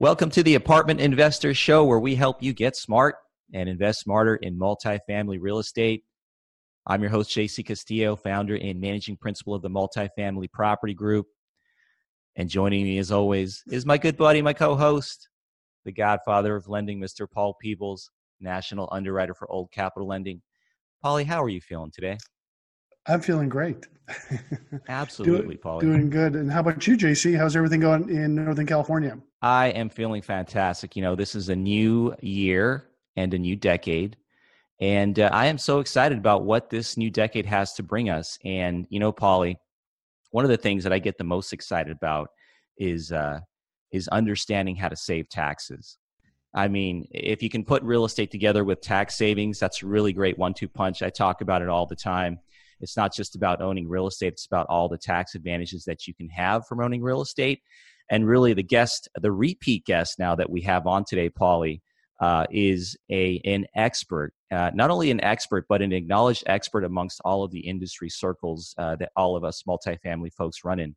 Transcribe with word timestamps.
Welcome 0.00 0.30
to 0.30 0.42
the 0.42 0.54
Apartment 0.54 0.98
Investor 0.98 1.52
Show, 1.52 1.84
where 1.84 1.98
we 1.98 2.14
help 2.14 2.42
you 2.42 2.54
get 2.54 2.74
smart 2.74 3.16
and 3.52 3.68
invest 3.68 4.00
smarter 4.00 4.36
in 4.36 4.58
multifamily 4.58 5.36
real 5.38 5.58
estate. 5.58 6.04
I'm 6.86 7.02
your 7.02 7.10
host, 7.10 7.36
JC 7.36 7.66
Castillo, 7.66 8.16
founder 8.16 8.56
and 8.56 8.80
managing 8.80 9.18
principal 9.18 9.54
of 9.54 9.60
the 9.60 9.68
Multifamily 9.68 10.50
Property 10.54 10.94
Group. 10.94 11.26
And 12.34 12.48
joining 12.48 12.84
me, 12.84 12.96
as 12.96 13.12
always, 13.12 13.62
is 13.70 13.84
my 13.84 13.98
good 13.98 14.16
buddy, 14.16 14.40
my 14.40 14.54
co 14.54 14.74
host, 14.74 15.28
the 15.84 15.92
godfather 15.92 16.56
of 16.56 16.66
lending, 16.66 16.98
Mr. 16.98 17.26
Paul 17.30 17.54
Peebles, 17.60 18.10
national 18.40 18.88
underwriter 18.92 19.34
for 19.34 19.52
Old 19.52 19.70
Capital 19.70 20.08
Lending. 20.08 20.40
Paulie, 21.04 21.26
how 21.26 21.44
are 21.44 21.50
you 21.50 21.60
feeling 21.60 21.92
today? 21.94 22.16
I'm 23.10 23.20
feeling 23.20 23.48
great. 23.48 23.88
Absolutely, 24.88 25.56
Paul. 25.62 25.80
Doing 25.80 26.10
good. 26.10 26.36
And 26.36 26.50
how 26.50 26.60
about 26.60 26.86
you, 26.86 26.96
JC? 26.96 27.36
How's 27.36 27.56
everything 27.56 27.80
going 27.80 28.08
in 28.08 28.36
Northern 28.36 28.66
California? 28.66 29.18
I 29.42 29.68
am 29.68 29.88
feeling 29.88 30.22
fantastic. 30.22 30.94
You 30.94 31.02
know, 31.02 31.16
this 31.16 31.34
is 31.34 31.48
a 31.48 31.56
new 31.56 32.14
year 32.20 32.86
and 33.16 33.34
a 33.34 33.38
new 33.38 33.56
decade. 33.56 34.16
And 34.80 35.18
uh, 35.18 35.28
I 35.32 35.46
am 35.46 35.58
so 35.58 35.80
excited 35.80 36.18
about 36.18 36.44
what 36.44 36.70
this 36.70 36.96
new 36.96 37.10
decade 37.10 37.46
has 37.46 37.72
to 37.74 37.82
bring 37.82 38.10
us. 38.10 38.38
And, 38.44 38.86
you 38.90 39.00
know, 39.00 39.12
Paulie, 39.12 39.56
one 40.30 40.44
of 40.44 40.50
the 40.50 40.56
things 40.56 40.84
that 40.84 40.92
I 40.92 41.00
get 41.00 41.18
the 41.18 41.24
most 41.24 41.52
excited 41.52 41.90
about 41.90 42.28
is 42.78 43.10
uh, 43.10 43.40
is 43.90 44.06
understanding 44.08 44.76
how 44.76 44.88
to 44.88 44.96
save 44.96 45.28
taxes. 45.28 45.98
I 46.54 46.68
mean, 46.68 47.08
if 47.10 47.42
you 47.42 47.50
can 47.50 47.64
put 47.64 47.82
real 47.82 48.04
estate 48.04 48.30
together 48.30 48.64
with 48.64 48.80
tax 48.80 49.16
savings, 49.16 49.58
that's 49.58 49.82
a 49.82 49.86
really 49.86 50.12
great 50.12 50.38
one-two 50.38 50.68
punch. 50.68 51.02
I 51.02 51.10
talk 51.10 51.40
about 51.40 51.62
it 51.62 51.68
all 51.68 51.86
the 51.86 51.96
time 51.96 52.38
it's 52.80 52.96
not 52.96 53.14
just 53.14 53.36
about 53.36 53.60
owning 53.60 53.88
real 53.88 54.06
estate, 54.06 54.34
it's 54.34 54.46
about 54.46 54.66
all 54.68 54.88
the 54.88 54.98
tax 54.98 55.34
advantages 55.34 55.84
that 55.84 56.06
you 56.06 56.14
can 56.14 56.28
have 56.28 56.66
from 56.66 56.80
owning 56.80 57.02
real 57.02 57.22
estate. 57.22 57.60
And 58.10 58.26
really, 58.26 58.54
the 58.54 58.62
guest, 58.62 59.08
the 59.20 59.30
repeat 59.30 59.84
guest 59.84 60.18
now 60.18 60.34
that 60.34 60.50
we 60.50 60.60
have 60.62 60.86
on 60.86 61.04
today, 61.04 61.30
Paulie, 61.30 61.80
uh, 62.20 62.44
is 62.50 62.96
a 63.10 63.40
an 63.44 63.66
expert, 63.76 64.32
uh, 64.50 64.70
not 64.74 64.90
only 64.90 65.10
an 65.10 65.22
expert, 65.22 65.66
but 65.68 65.80
an 65.80 65.92
acknowledged 65.92 66.44
expert 66.46 66.84
amongst 66.84 67.20
all 67.24 67.44
of 67.44 67.50
the 67.50 67.60
industry 67.60 68.10
circles 68.10 68.74
uh, 68.78 68.96
that 68.96 69.10
all 69.16 69.36
of 69.36 69.44
us 69.44 69.62
multifamily 69.66 70.32
folks 70.32 70.64
run 70.64 70.80
in. 70.80 70.94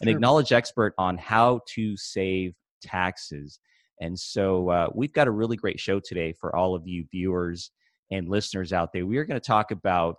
An 0.00 0.06
sure. 0.08 0.14
acknowledged 0.14 0.52
expert 0.52 0.94
on 0.98 1.18
how 1.18 1.60
to 1.74 1.96
save 1.96 2.54
taxes. 2.82 3.60
And 4.00 4.18
so 4.18 4.68
uh, 4.70 4.88
we've 4.94 5.12
got 5.12 5.28
a 5.28 5.30
really 5.30 5.56
great 5.56 5.78
show 5.78 6.00
today 6.00 6.32
for 6.32 6.54
all 6.56 6.74
of 6.74 6.86
you 6.86 7.04
viewers 7.10 7.70
and 8.10 8.28
listeners 8.28 8.72
out 8.72 8.92
there. 8.92 9.06
We 9.06 9.18
are 9.18 9.24
going 9.24 9.40
to 9.40 9.46
talk 9.46 9.70
about 9.70 10.16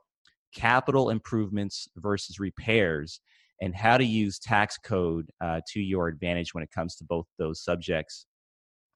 capital 0.55 1.09
improvements 1.09 1.87
versus 1.97 2.39
repairs 2.39 3.19
and 3.61 3.75
how 3.75 3.97
to 3.97 4.03
use 4.03 4.39
tax 4.39 4.77
code 4.77 5.29
uh, 5.41 5.61
to 5.71 5.79
your 5.79 6.07
advantage 6.07 6.53
when 6.53 6.63
it 6.63 6.71
comes 6.71 6.95
to 6.95 7.03
both 7.03 7.25
those 7.37 7.63
subjects. 7.63 8.25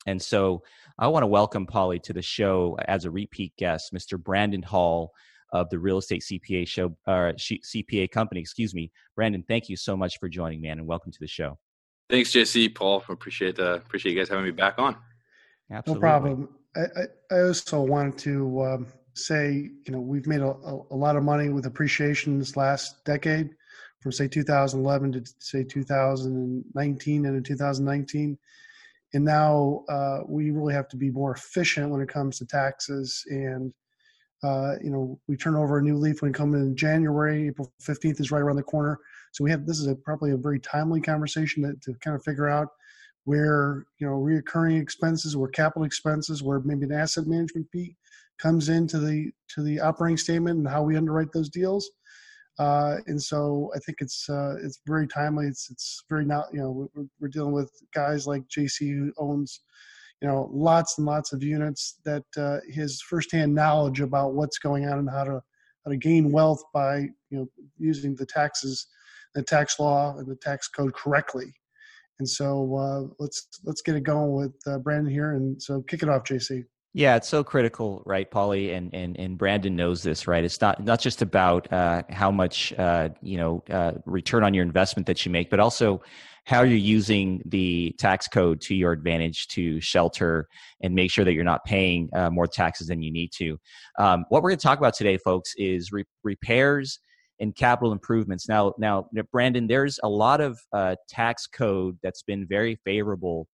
And 0.08 0.22
so 0.22 0.64
I 0.98 1.08
want 1.08 1.24
to 1.24 1.28
welcome 1.28 1.68
Paulie 1.68 2.02
to 2.04 2.14
the 2.14 2.22
show 2.22 2.78
as 2.88 3.06
a 3.06 3.12
repeat 3.12 3.54
guest, 3.58 3.94
Mr. 3.94 4.22
Brandon 4.22 4.64
Hall 4.64 5.12
of 5.52 5.70
the 5.70 5.80
Real 5.80 5.98
Estate 5.98 6.24
CPA 6.24 6.68
show, 6.68 6.96
uh, 7.08 7.34
CPA 7.38 8.10
company, 8.12 8.40
excuse 8.42 8.74
me. 8.74 8.92
Brandon, 9.16 9.44
thank 9.48 9.68
you 9.68 9.76
so 9.76 9.98
much 9.98 10.20
for 10.20 10.30
joining, 10.30 10.62
man, 10.62 10.80
and 10.80 10.88
welcome 10.88 11.12
to 11.12 11.20
the 11.20 11.28
show. 11.28 11.58
Thanks, 12.10 12.32
JC, 12.32 12.74
Paul. 12.74 13.04
Appreciate 13.10 13.60
uh, 13.60 13.74
appreciate 13.74 14.14
you 14.14 14.20
guys 14.20 14.30
having 14.30 14.46
me 14.46 14.52
back 14.52 14.76
on. 14.80 14.96
Absolutely. 15.72 16.00
No 16.00 16.00
problem. 16.00 16.50
I, 16.76 17.36
I 17.36 17.42
also 17.42 17.82
wanted 17.82 18.18
to 18.20 18.64
um, 18.64 18.88
say, 19.14 19.70
you 19.86 19.92
know, 19.92 20.00
we've 20.00 20.28
made 20.28 20.42
a, 20.42 20.54
a, 20.92 20.96
lot 20.96 21.16
of 21.16 21.24
money 21.24 21.50
with 21.50 21.66
appreciation 21.66 22.40
this 22.40 22.56
last 22.56 23.04
decade, 23.06 23.50
from 24.02 24.12
say 24.12 24.28
2011 24.28 25.12
to 25.12 25.34
say 25.40 25.64
2019 25.64 27.26
and 27.26 27.36
in 27.36 27.44
2019, 27.44 28.38
and 29.14 29.26
now 29.26 29.84
uh, 29.90 30.20
we 30.28 30.52
really 30.52 30.74
have 30.74 30.88
to 30.90 30.98
be 30.98 31.10
more 31.10 31.34
efficient 31.34 31.90
when 31.90 32.02
it 32.02 32.10
comes 32.10 32.38
to 32.38 32.46
taxes. 32.46 33.24
And 33.30 33.74
uh, 34.44 34.76
you 34.82 34.90
know, 34.90 35.20
we 35.28 35.36
turn 35.36 35.56
over 35.56 35.80
a 35.80 35.82
new 35.82 35.98
leaf 35.98 36.22
when 36.22 36.32
come 36.32 36.54
in 36.54 36.76
January. 36.76 37.50
April 37.50 37.74
15th 37.82 38.22
is 38.22 38.32
right 38.32 38.42
around 38.42 38.56
the 38.56 38.64
corner, 38.64 38.98
so 39.32 39.44
we 39.44 39.52
have 39.52 39.66
this 39.66 39.80
is 39.80 39.88
a, 39.88 39.96
probably 39.96 40.32
a 40.32 40.38
very 40.38 40.60
timely 40.60 41.02
conversation 41.02 41.64
to, 41.64 41.74
to 41.82 41.98
kind 42.00 42.16
of 42.16 42.24
figure 42.24 42.48
out 42.48 42.70
where 43.26 43.86
you 44.00 44.08
know 44.08 44.14
reoccurring 44.14 44.82
expenses, 44.82 45.36
where 45.36 45.50
capital 45.50 45.84
expenses, 45.84 46.42
where 46.42 46.62
maybe 46.62 46.86
an 46.86 46.94
asset 46.94 47.28
management 47.28 47.68
fee 47.72 47.96
comes 48.40 48.70
into 48.70 49.00
the 49.00 49.32
to 49.50 49.62
the 49.62 49.80
operating 49.80 50.18
statement 50.18 50.58
and 50.58 50.68
how 50.68 50.84
we 50.84 50.98
underwrite 50.98 51.32
those 51.34 51.50
deals. 51.50 51.90
Uh, 52.58 52.98
and 53.08 53.22
so 53.22 53.72
I 53.76 53.80
think 53.80 54.00
it's 54.02 54.30
uh, 54.30 54.56
it's 54.62 54.82
very 54.86 55.08
timely. 55.08 55.48
It's 55.48 55.70
it's 55.70 56.04
very 56.10 56.26
not 56.26 56.48
you 56.52 56.60
know 56.60 56.90
we're, 56.94 57.06
we're, 57.20 57.28
dealing 57.30 57.54
with 57.54 57.72
guys 57.94 58.28
like 58.28 58.44
JC 58.50 58.94
who 58.94 59.14
owns 59.18 59.62
you 60.22 60.28
know 60.28 60.50
lots 60.52 60.98
and 60.98 61.08
lots 61.08 61.32
of 61.32 61.42
units 61.42 62.00
that 62.04 62.26
uh, 62.38 62.58
his 62.68 63.02
firsthand 63.02 63.56
knowledge 63.56 64.02
about 64.02 64.34
what's 64.34 64.60
going 64.60 64.86
on 64.90 65.00
and 65.00 65.10
how 65.10 65.24
to 65.24 65.42
how 65.86 65.92
to 65.92 65.98
gain 65.98 66.32
wealth 66.32 66.62
by 66.74 66.98
you 67.30 67.38
know 67.38 67.48
using 67.78 68.14
the 68.16 68.26
taxes, 68.26 68.88
the 69.36 69.44
tax 69.44 69.80
law 69.80 70.18
and 70.18 70.28
the 70.28 70.36
tax 70.36 70.68
code 70.68 70.94
correctly. 70.94 71.54
And 72.20 72.28
so 72.28 72.76
uh, 72.76 73.14
let's 73.20 73.48
let's 73.64 73.82
get 73.82 73.96
it 73.96 74.04
going 74.04 74.34
with 74.34 74.56
uh, 74.68 74.80
Brandon 74.80 75.12
here. 75.12 75.36
And 75.36 75.62
so 75.62 75.82
kick 75.82 76.04
it 76.04 76.10
off, 76.10 76.26
JC. 76.26 76.66
Yeah, 76.94 77.16
it's 77.18 77.28
so 77.30 77.44
critical, 77.44 78.02
right, 78.08 78.30
Paulie, 78.30 78.76
and 78.76 78.92
and 78.96 79.16
and 79.20 79.38
Brandon 79.38 79.76
knows 79.76 80.02
this, 80.02 80.28
right? 80.28 80.44
It's 80.44 80.60
not 80.60 80.84
not 80.84 81.00
just 81.00 81.22
about 81.22 81.72
uh, 81.72 82.02
how 82.10 82.32
much 82.32 82.74
uh, 82.74 83.10
you 83.22 83.38
know 83.38 83.64
uh, 83.70 83.94
return 84.06 84.44
on 84.44 84.56
your 84.56 84.64
investment 84.64 85.06
that 85.06 85.24
you 85.24 85.32
make, 85.32 85.52
but 85.52 85.60
also 85.60 86.02
how 86.46 86.64
you're 86.64 86.78
using 86.78 87.44
the 87.46 87.94
tax 88.00 88.28
code 88.28 88.60
to 88.62 88.74
your 88.74 88.92
advantage 88.92 89.48
to 89.50 89.80
shelter 89.80 90.48
and 90.82 90.96
make 90.96 91.12
sure 91.12 91.24
that 91.24 91.34
you're 91.34 91.44
not 91.44 91.64
paying 91.64 92.10
uh, 92.16 92.32
more 92.32 92.48
taxes 92.48 92.88
than 92.88 93.04
you 93.04 93.12
need 93.12 93.32
to. 93.38 93.60
Um, 94.00 94.26
what 94.30 94.42
we're 94.42 94.50
going 94.50 94.58
to 94.58 94.64
talk 94.64 94.80
about 94.80 94.96
today, 94.96 95.18
folks, 95.18 95.54
is 95.58 95.92
re- 95.92 96.06
repairs 96.24 97.00
and 97.40 97.56
capital 97.56 97.92
improvements. 97.92 98.50
Now, 98.50 98.74
now, 98.80 99.06
Brandon, 99.32 99.68
there's 99.68 100.00
a 100.04 100.10
lot 100.10 100.42
of 100.42 100.60
uh, 100.74 100.96
tax 101.08 101.46
code 101.46 102.00
that's 102.02 102.24
been 102.24 102.48
very 102.48 102.80
favorable 102.84 103.48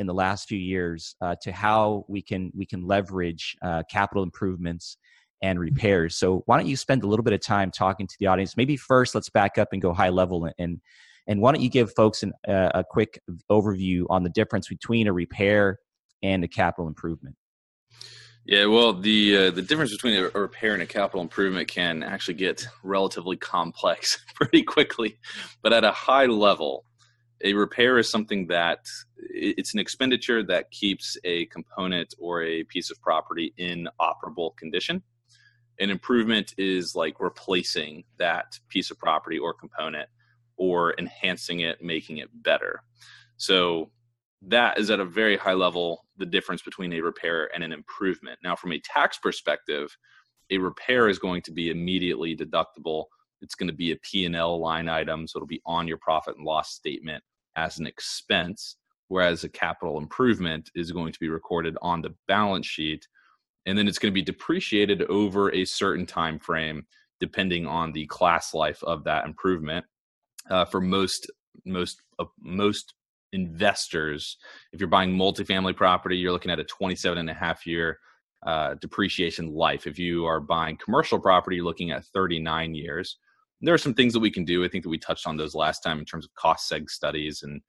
in 0.00 0.06
the 0.06 0.14
last 0.14 0.48
few 0.48 0.58
years 0.58 1.14
uh, 1.20 1.36
to 1.42 1.52
how 1.52 2.04
we 2.08 2.22
can 2.22 2.50
we 2.56 2.64
can 2.64 2.86
leverage 2.86 3.56
uh, 3.62 3.82
capital 3.90 4.22
improvements 4.22 4.96
and 5.42 5.60
repairs. 5.60 6.16
So 6.16 6.42
why 6.46 6.56
don't 6.58 6.66
you 6.66 6.76
spend 6.76 7.04
a 7.04 7.06
little 7.06 7.22
bit 7.22 7.32
of 7.32 7.40
time 7.40 7.70
talking 7.70 8.06
to 8.06 8.16
the 8.18 8.26
audience? 8.26 8.56
Maybe 8.56 8.76
first 8.76 9.14
let's 9.14 9.28
back 9.28 9.58
up 9.58 9.68
and 9.72 9.80
go 9.80 9.92
high 9.92 10.08
level 10.08 10.48
and 10.58 10.80
and 11.26 11.40
why 11.40 11.52
don't 11.52 11.62
you 11.62 11.68
give 11.68 11.92
folks 11.94 12.22
an, 12.22 12.32
uh, 12.48 12.70
a 12.74 12.82
quick 12.82 13.20
overview 13.50 14.04
on 14.10 14.22
the 14.22 14.30
difference 14.30 14.68
between 14.68 15.06
a 15.06 15.12
repair 15.12 15.78
and 16.22 16.42
a 16.42 16.48
capital 16.48 16.88
improvement? 16.88 17.36
Yeah, 18.46 18.66
well, 18.66 18.94
the 18.94 19.36
uh, 19.36 19.50
the 19.50 19.62
difference 19.62 19.92
between 19.92 20.14
a 20.18 20.28
repair 20.30 20.72
and 20.72 20.82
a 20.82 20.86
capital 20.86 21.20
improvement 21.20 21.68
can 21.68 22.02
actually 22.02 22.34
get 22.34 22.66
relatively 22.82 23.36
complex 23.36 24.18
pretty 24.34 24.62
quickly. 24.62 25.18
But 25.62 25.74
at 25.74 25.84
a 25.84 25.92
high 25.92 26.26
level, 26.26 26.84
a 27.42 27.54
repair 27.54 27.98
is 27.98 28.10
something 28.10 28.46
that 28.48 28.86
it's 29.16 29.74
an 29.74 29.80
expenditure 29.80 30.42
that 30.42 30.70
keeps 30.70 31.16
a 31.24 31.46
component 31.46 32.14
or 32.18 32.42
a 32.42 32.64
piece 32.64 32.90
of 32.90 33.00
property 33.00 33.54
in 33.56 33.88
operable 34.00 34.56
condition. 34.56 35.02
An 35.78 35.90
improvement 35.90 36.54
is 36.58 36.94
like 36.94 37.20
replacing 37.20 38.04
that 38.18 38.58
piece 38.68 38.90
of 38.90 38.98
property 38.98 39.38
or 39.38 39.54
component 39.54 40.08
or 40.56 40.94
enhancing 40.98 41.60
it 41.60 41.82
making 41.82 42.18
it 42.18 42.28
better. 42.42 42.82
So 43.38 43.90
that 44.42 44.78
is 44.78 44.90
at 44.90 45.00
a 45.00 45.04
very 45.04 45.36
high 45.36 45.54
level 45.54 46.04
the 46.18 46.26
difference 46.26 46.60
between 46.60 46.92
a 46.92 47.00
repair 47.00 47.50
and 47.54 47.64
an 47.64 47.72
improvement. 47.72 48.38
Now 48.42 48.56
from 48.56 48.72
a 48.72 48.80
tax 48.80 49.18
perspective 49.18 49.96
a 50.50 50.58
repair 50.58 51.08
is 51.08 51.18
going 51.18 51.40
to 51.42 51.52
be 51.52 51.70
immediately 51.70 52.36
deductible. 52.36 53.04
It's 53.40 53.54
going 53.54 53.68
to 53.68 53.74
be 53.74 53.92
a 53.92 53.96
p&l 53.96 54.60
line 54.60 54.88
item 54.88 55.26
so 55.26 55.38
it'll 55.38 55.46
be 55.46 55.62
on 55.64 55.88
your 55.88 55.98
profit 55.98 56.36
and 56.36 56.44
loss 56.44 56.74
statement 56.74 57.24
as 57.56 57.78
an 57.78 57.86
expense, 57.86 58.76
whereas 59.08 59.44
a 59.44 59.48
capital 59.48 59.98
improvement 59.98 60.70
is 60.74 60.92
going 60.92 61.12
to 61.12 61.20
be 61.20 61.28
recorded 61.28 61.76
on 61.82 62.00
the 62.00 62.14
balance 62.26 62.66
sheet 62.66 63.06
and 63.66 63.76
then 63.76 63.86
it's 63.86 63.98
going 63.98 64.12
to 64.12 64.14
be 64.14 64.22
depreciated 64.22 65.02
over 65.02 65.52
a 65.52 65.64
certain 65.64 66.06
time 66.06 66.38
frame 66.38 66.86
depending 67.20 67.66
on 67.66 67.92
the 67.92 68.06
class 68.06 68.54
life 68.54 68.82
of 68.84 69.04
that 69.04 69.26
improvement. 69.26 69.84
Uh, 70.48 70.64
for 70.64 70.80
most 70.80 71.30
most 71.66 72.00
uh, 72.18 72.24
most 72.40 72.94
investors 73.32 74.38
if 74.72 74.80
you're 74.80 74.88
buying 74.88 75.12
multifamily 75.12 75.76
property 75.76 76.16
you're 76.16 76.32
looking 76.32 76.50
at 76.50 76.58
a 76.58 76.64
27 76.64 77.18
and 77.18 77.30
a 77.30 77.34
half 77.34 77.66
year 77.66 77.98
uh, 78.46 78.74
depreciation 78.80 79.52
life. 79.52 79.86
If 79.86 79.98
you 79.98 80.24
are 80.24 80.40
buying 80.40 80.78
commercial 80.78 81.20
property 81.20 81.56
you're 81.56 81.64
looking 81.64 81.90
at 81.90 82.06
39 82.06 82.74
years 82.74 83.18
there 83.60 83.74
are 83.74 83.78
some 83.78 83.94
things 83.94 84.12
that 84.12 84.20
we 84.20 84.30
can 84.30 84.44
do. 84.44 84.64
I 84.64 84.68
think 84.68 84.84
that 84.84 84.90
we 84.90 84.98
touched 84.98 85.26
on 85.26 85.36
those 85.36 85.54
last 85.54 85.80
time 85.80 85.98
in 85.98 86.04
terms 86.04 86.24
of 86.24 86.34
cost 86.34 86.70
seg 86.70 86.88
studies 86.88 87.42
and 87.42 87.60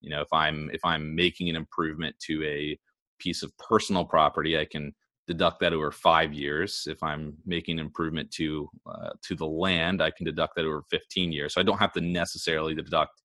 you 0.00 0.10
know 0.10 0.20
if 0.20 0.32
I'm 0.32 0.70
if 0.72 0.84
I'm 0.84 1.14
making 1.14 1.48
an 1.48 1.56
improvement 1.56 2.16
to 2.26 2.44
a 2.44 2.78
piece 3.18 3.42
of 3.42 3.56
personal 3.58 4.04
property, 4.04 4.58
I 4.58 4.64
can 4.64 4.94
deduct 5.26 5.60
that 5.60 5.72
over 5.72 5.92
five 5.92 6.32
years. 6.32 6.84
If 6.86 7.02
I'm 7.02 7.34
making 7.46 7.78
an 7.78 7.86
improvement 7.86 8.30
to 8.32 8.68
uh, 8.86 9.10
to 9.22 9.34
the 9.34 9.46
land, 9.46 10.02
I 10.02 10.10
can 10.10 10.24
deduct 10.24 10.56
that 10.56 10.64
over 10.64 10.82
15 10.90 11.32
years. 11.32 11.54
So 11.54 11.60
I 11.60 11.64
don't 11.64 11.78
have 11.78 11.92
to 11.92 12.00
necessarily 12.00 12.74
deduct 12.74 13.20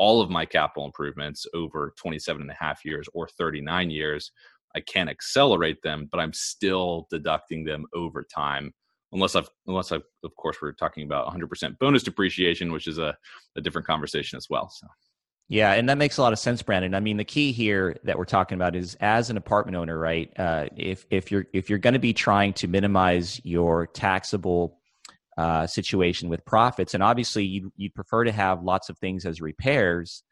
all 0.00 0.22
of 0.22 0.30
my 0.30 0.46
capital 0.46 0.86
improvements 0.86 1.46
over 1.52 1.92
27 1.98 2.40
and 2.40 2.50
a 2.50 2.54
half 2.58 2.86
years 2.86 3.06
or 3.12 3.28
39 3.28 3.90
years, 3.90 4.32
I 4.74 4.80
can 4.80 5.10
accelerate 5.10 5.82
them, 5.82 6.08
but 6.10 6.20
I'm 6.20 6.32
still 6.32 7.06
deducting 7.10 7.64
them 7.64 7.84
over 7.94 8.24
time. 8.24 8.72
Unless 9.12 9.34
I've, 9.34 9.50
unless 9.66 9.90
I've, 9.92 10.04
of 10.22 10.34
course, 10.36 10.58
we're 10.62 10.72
talking 10.72 11.04
about 11.04 11.26
100% 11.34 11.78
bonus 11.78 12.02
depreciation, 12.04 12.70
which 12.70 12.86
is 12.86 12.98
a, 12.98 13.16
a 13.56 13.60
different 13.60 13.86
conversation 13.86 14.36
as 14.36 14.46
well. 14.48 14.70
So. 14.70 14.86
Yeah, 15.50 15.72
and 15.72 15.88
that 15.88 15.98
makes 15.98 16.16
a 16.16 16.22
lot 16.22 16.32
of 16.32 16.38
sense, 16.38 16.62
Brandon. 16.62 16.94
I 16.94 17.00
mean, 17.00 17.16
the 17.16 17.24
key 17.24 17.50
here 17.50 17.96
that 18.04 18.16
we're 18.16 18.24
talking 18.24 18.54
about 18.54 18.76
is 18.76 18.96
as 19.00 19.30
an 19.30 19.36
apartment 19.36 19.76
owner, 19.76 19.98
right? 19.98 20.30
Uh, 20.38 20.66
if 20.76 21.04
if 21.10 21.32
you're 21.32 21.44
if 21.52 21.68
you're 21.68 21.80
going 21.80 21.94
to 21.94 21.98
be 21.98 22.12
trying 22.12 22.52
to 22.52 22.68
minimize 22.68 23.40
your 23.42 23.88
taxable 23.88 24.78
uh, 25.36 25.66
situation 25.66 26.28
with 26.28 26.44
profits, 26.44 26.94
and 26.94 27.02
obviously 27.02 27.44
you 27.44 27.72
you'd 27.76 27.96
prefer 27.96 28.22
to 28.22 28.30
have 28.30 28.62
lots 28.62 28.90
of 28.90 28.98
things 28.98 29.26
as 29.26 29.40
repairs 29.40 30.22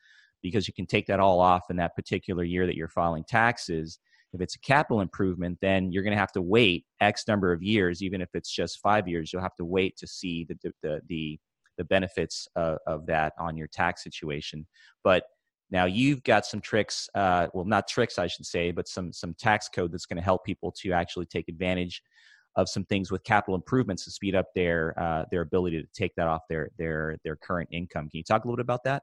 because 0.41 0.69
you 0.69 0.75
can 0.75 0.87
take 0.87 1.09
that 1.09 1.19
all 1.19 1.41
off 1.41 1.63
in 1.69 1.77
that 1.79 1.97
particular 1.97 2.45
year 2.45 2.67
that 2.67 2.77
you're 2.77 2.87
filing 2.87 3.25
taxes. 3.25 3.99
If 4.33 4.41
it's 4.41 4.57
a 4.57 4.61
capital 4.61 5.01
improvement, 5.01 5.59
then 5.63 5.91
you're 5.91 6.03
going 6.03 6.15
to 6.15 6.19
have 6.19 6.33
to 6.33 6.43
wait 6.43 6.85
X 7.01 7.25
number 7.27 7.53
of 7.53 7.63
years, 7.63 8.03
even 8.03 8.21
if 8.21 8.29
it's 8.35 8.51
just 8.51 8.81
five 8.81 9.09
years. 9.09 9.33
You'll 9.33 9.43
have 9.43 9.57
to 9.57 9.65
wait 9.65 9.97
to 9.99 10.07
see 10.07 10.47
the 10.49 10.73
the 10.83 11.01
the 11.09 11.41
the 11.79 11.85
benefits 11.85 12.49
of, 12.57 12.79
of 12.87 13.07
that 13.07 13.33
on 13.39 13.57
your 13.57 13.69
tax 13.69 14.03
situation. 14.03 14.67
But 15.05 15.25
now 15.71 15.85
you've 15.85 16.23
got 16.25 16.45
some 16.45 16.61
tricks, 16.61 17.09
uh, 17.15 17.49
well, 17.55 17.65
not 17.65 17.89
tricks, 17.89 18.19
I 18.19 18.27
should 18.27 18.47
say, 18.47 18.71
but 18.71 18.89
some 18.89 19.13
some 19.13 19.35
tax 19.39 19.69
code 19.69 19.93
that's 19.93 20.07
going 20.07 20.17
to 20.17 20.23
help 20.23 20.45
people 20.45 20.73
to 20.83 20.93
actually 20.93 21.27
take 21.27 21.49
advantage 21.49 22.03
of 22.57 22.69
some 22.69 22.85
things 22.85 23.11
with 23.13 23.23
capital 23.25 23.55
improvements 23.55 24.05
to 24.05 24.11
speed 24.11 24.35
up 24.35 24.47
their 24.55 24.95
uh, 25.01 25.25
their 25.31 25.43
ability 25.43 25.81
to 25.81 25.89
take 25.95 26.15
that 26.17 26.27
off 26.27 26.43
their 26.49 26.71
their 26.79 27.17
their 27.25 27.37
current 27.37 27.69
income. 27.73 28.09
Can 28.11 28.19
you 28.19 28.25
talk 28.25 28.45
a 28.45 28.49
little 28.49 28.57
bit 28.57 28.63
about 28.63 28.85
that? 28.85 29.03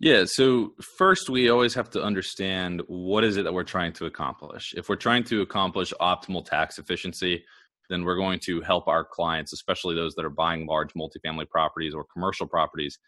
Yeah, 0.00 0.24
so 0.26 0.74
first 0.96 1.28
we 1.28 1.48
always 1.48 1.74
have 1.74 1.90
to 1.90 2.02
understand 2.02 2.82
what 2.86 3.24
is 3.24 3.36
it 3.36 3.42
that 3.42 3.52
we're 3.52 3.64
trying 3.64 3.92
to 3.94 4.06
accomplish. 4.06 4.72
If 4.76 4.88
we're 4.88 4.94
trying 4.96 5.24
to 5.24 5.42
accomplish 5.42 5.92
optimal 6.00 6.44
tax 6.44 6.78
efficiency, 6.78 7.44
then 7.90 8.04
we're 8.04 8.16
going 8.16 8.38
to 8.44 8.60
help 8.60 8.86
our 8.86 9.04
clients, 9.04 9.52
especially 9.52 9.96
those 9.96 10.14
that 10.14 10.24
are 10.24 10.30
buying 10.30 10.66
large 10.66 10.92
multifamily 10.92 11.48
properties 11.48 11.94
or 11.94 12.04
commercial 12.04 12.46
properties. 12.46 12.98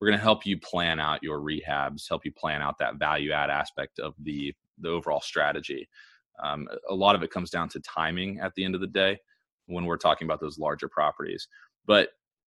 We're 0.00 0.08
going 0.08 0.18
to 0.18 0.22
help 0.22 0.44
you 0.44 0.58
plan 0.58 0.98
out 0.98 1.22
your 1.22 1.38
rehabs, 1.38 2.08
help 2.08 2.24
you 2.24 2.32
plan 2.32 2.62
out 2.62 2.78
that 2.78 2.96
value 2.96 3.30
add 3.30 3.50
aspect 3.50 3.98
of 4.00 4.14
the 4.18 4.52
the 4.78 4.88
overall 4.88 5.20
strategy. 5.20 5.88
Um, 6.42 6.66
a 6.88 6.94
lot 6.94 7.14
of 7.14 7.22
it 7.22 7.30
comes 7.30 7.50
down 7.50 7.68
to 7.68 7.80
timing 7.80 8.40
at 8.40 8.54
the 8.54 8.64
end 8.64 8.74
of 8.74 8.80
the 8.80 8.86
day 8.86 9.18
when 9.66 9.84
we're 9.84 9.98
talking 9.98 10.26
about 10.26 10.40
those 10.40 10.58
larger 10.58 10.88
properties. 10.88 11.46
But 11.86 12.08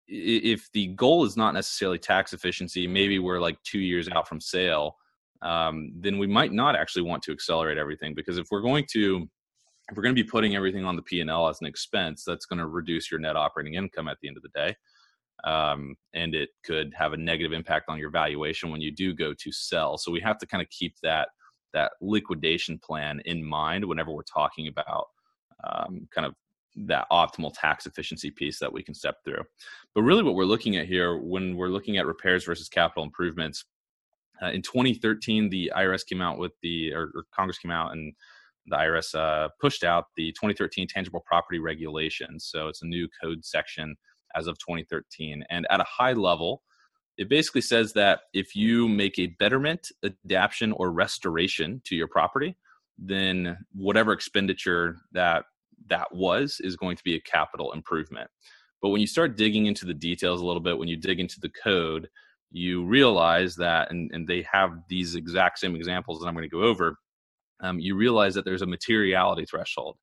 if 0.08 0.72
the 0.74 0.88
goal 0.88 1.26
is 1.26 1.36
not 1.36 1.54
necessarily 1.54 1.98
tax 1.98 2.34
efficiency, 2.34 2.88
maybe 2.88 3.20
we're 3.20 3.40
like 3.40 3.62
two 3.64 3.80
years 3.80 4.08
out 4.10 4.28
from 4.28 4.40
sale, 4.40 4.98
um, 5.42 5.92
then 5.96 6.18
we 6.18 6.28
might 6.28 6.54
not 6.54 6.76
actually 6.76 7.04
want 7.04 7.24
to 7.24 7.32
accelerate 7.32 7.78
everything 7.78 8.14
because 8.14 8.38
if 8.38 8.48
we're 8.52 8.62
going 8.62 8.86
to 8.92 9.28
if 9.90 9.96
we're 9.96 10.04
going 10.04 10.16
to 10.16 10.24
be 10.24 10.28
putting 10.28 10.56
everything 10.56 10.84
on 10.84 10.96
the 10.96 11.02
P&L 11.04 11.48
as 11.48 11.62
an 11.62 11.68
expense, 11.68 12.24
that's 12.24 12.48
going 12.48 12.58
to 12.58 12.66
reduce 12.66 13.12
your 13.12 13.20
net 13.20 13.36
operating 13.36 13.76
income 13.76 14.08
at 14.08 14.18
the 14.20 14.28
end 14.28 14.36
of 14.36 14.42
the 14.42 14.50
day. 14.50 14.76
Um, 15.44 15.96
and 16.16 16.34
it 16.34 16.50
could 16.64 16.92
have 16.98 17.14
a 17.14 17.18
negative 17.18 17.54
impact 17.54 17.86
on 17.88 18.00
your 18.00 18.10
valuation 18.10 18.72
when 18.72 18.82
you 18.82 18.92
do 18.92 19.14
go 19.14 19.32
to 19.36 19.52
sell. 19.52 20.00
So 20.00 20.12
we 20.12 20.20
have 20.22 20.40
to 20.40 20.48
kind 20.48 20.64
of 20.64 20.70
keep 20.72 20.96
that 21.04 21.30
that 21.74 21.92
liquidation 22.02 22.80
plan 22.80 23.22
in 23.26 23.44
mind 23.44 23.86
whenever 23.86 24.10
we're 24.10 24.24
talking 24.24 24.68
about 24.68 25.08
um, 25.64 26.08
kind 26.10 26.26
of 26.26 26.34
that 26.76 27.08
optimal 27.12 27.54
tax 27.54 27.86
efficiency 27.86 28.32
piece 28.32 28.60
that 28.60 28.72
we 28.72 28.84
can 28.84 28.94
step 28.94 29.18
through. 29.24 29.44
But 29.94 30.04
really, 30.04 30.24
what 30.24 30.36
we're 30.36 30.46
looking 30.46 30.76
at 30.78 30.88
here 30.88 31.18
when 31.18 31.56
we're 31.56 31.70
looking 31.70 31.98
at 31.98 32.06
repairs 32.06 32.46
versus 32.46 32.70
capital 32.70 33.04
improvements, 33.04 33.66
uh, 34.42 34.48
in 34.48 34.62
2013, 34.62 35.50
the 35.50 35.72
IRS 35.76 36.06
came 36.06 36.22
out 36.22 36.38
with 36.38 36.52
the 36.62 36.94
or, 36.94 37.12
or 37.16 37.24
Congress 37.34 37.58
came 37.58 37.72
out 37.72 37.94
and 37.94 38.14
the 38.68 38.76
IRS 38.76 39.16
uh, 39.16 39.50
pushed 39.62 39.84
out 39.84 40.06
the 40.18 40.32
2013 40.32 40.88
tangible 40.88 41.24
property 41.26 41.60
regulations. 41.60 42.50
So 42.52 42.68
it's 42.68 42.82
a 42.82 42.88
new 42.88 43.08
code 43.22 43.46
section 43.46 43.96
as 44.36 44.48
of 44.48 44.58
2013. 44.60 45.44
And 45.50 45.68
at 45.70 45.80
a 45.80 45.86
high 45.86 46.14
level, 46.14 46.64
it 47.18 47.30
basically 47.30 47.62
says 47.62 47.94
that 47.94 48.22
if 48.34 48.56
you 48.56 48.88
make 48.88 49.18
a 49.18 49.28
betterment, 49.28 49.88
adaptation, 50.04 50.74
or 50.74 50.92
restoration 50.92 51.82
to 51.86 51.96
your 51.96 52.08
property, 52.08 52.58
then 52.98 53.58
whatever 53.74 54.12
expenditure 54.12 54.98
that 55.14 55.46
that 55.90 56.14
was 56.14 56.60
is 56.64 56.76
going 56.76 56.98
to 56.98 57.04
be 57.04 57.16
a 57.16 57.22
capital 57.22 57.72
improvement. 57.74 58.30
But 58.82 58.90
when 58.90 59.02
you 59.02 59.08
start 59.08 59.38
digging 59.38 59.66
into 59.66 59.86
the 59.86 59.94
details 59.94 60.42
a 60.42 60.46
little 60.46 60.62
bit, 60.62 60.78
when 60.78 60.88
you 60.88 60.98
dig 60.98 61.20
into 61.20 61.40
the 61.40 61.50
code, 61.50 62.08
you 62.52 62.86
realize 62.86 63.56
that, 63.56 63.90
and, 63.90 64.12
and 64.14 64.28
they 64.28 64.46
have 64.52 64.72
these 64.90 65.16
exact 65.16 65.60
same 65.60 65.76
examples 65.76 66.20
that 66.20 66.28
I'm 66.28 66.36
going 66.36 66.44
to 66.44 66.56
go 66.56 66.62
over 66.62 66.98
um, 67.62 67.80
you 67.80 67.96
realize 67.96 68.34
that 68.36 68.46
there's 68.46 68.62
a 68.62 68.68
materiality 68.68 69.46
threshold. 69.46 69.98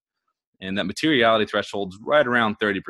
And 0.61 0.79
that 0.79 0.85
materiality 0.85 1.47
threshold 1.47 1.93
is 1.93 2.01
right 2.03 2.27
around 2.27 2.59
30%. 2.59 2.81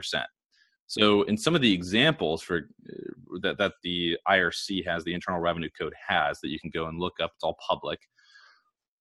So 0.87 1.23
in 1.23 1.39
some 1.39 1.55
of 1.55 1.63
the 1.63 1.73
examples 1.73 2.43
for 2.43 2.59
uh, 2.59 3.39
that, 3.41 3.59
that 3.59 3.73
the 3.83 4.19
IRC 4.29 4.87
has, 4.87 5.05
the 5.05 5.15
Internal 5.15 5.41
Revenue 5.41 5.71
Code 5.79 5.95
has 6.07 6.41
that 6.41 6.51
you 6.51 6.61
can 6.61 6.71
go 6.71 6.87
and 6.87 7.01
look 7.01 7.15
up, 7.23 7.33
it's 7.35 7.45
all 7.45 7.57
public. 7.67 7.99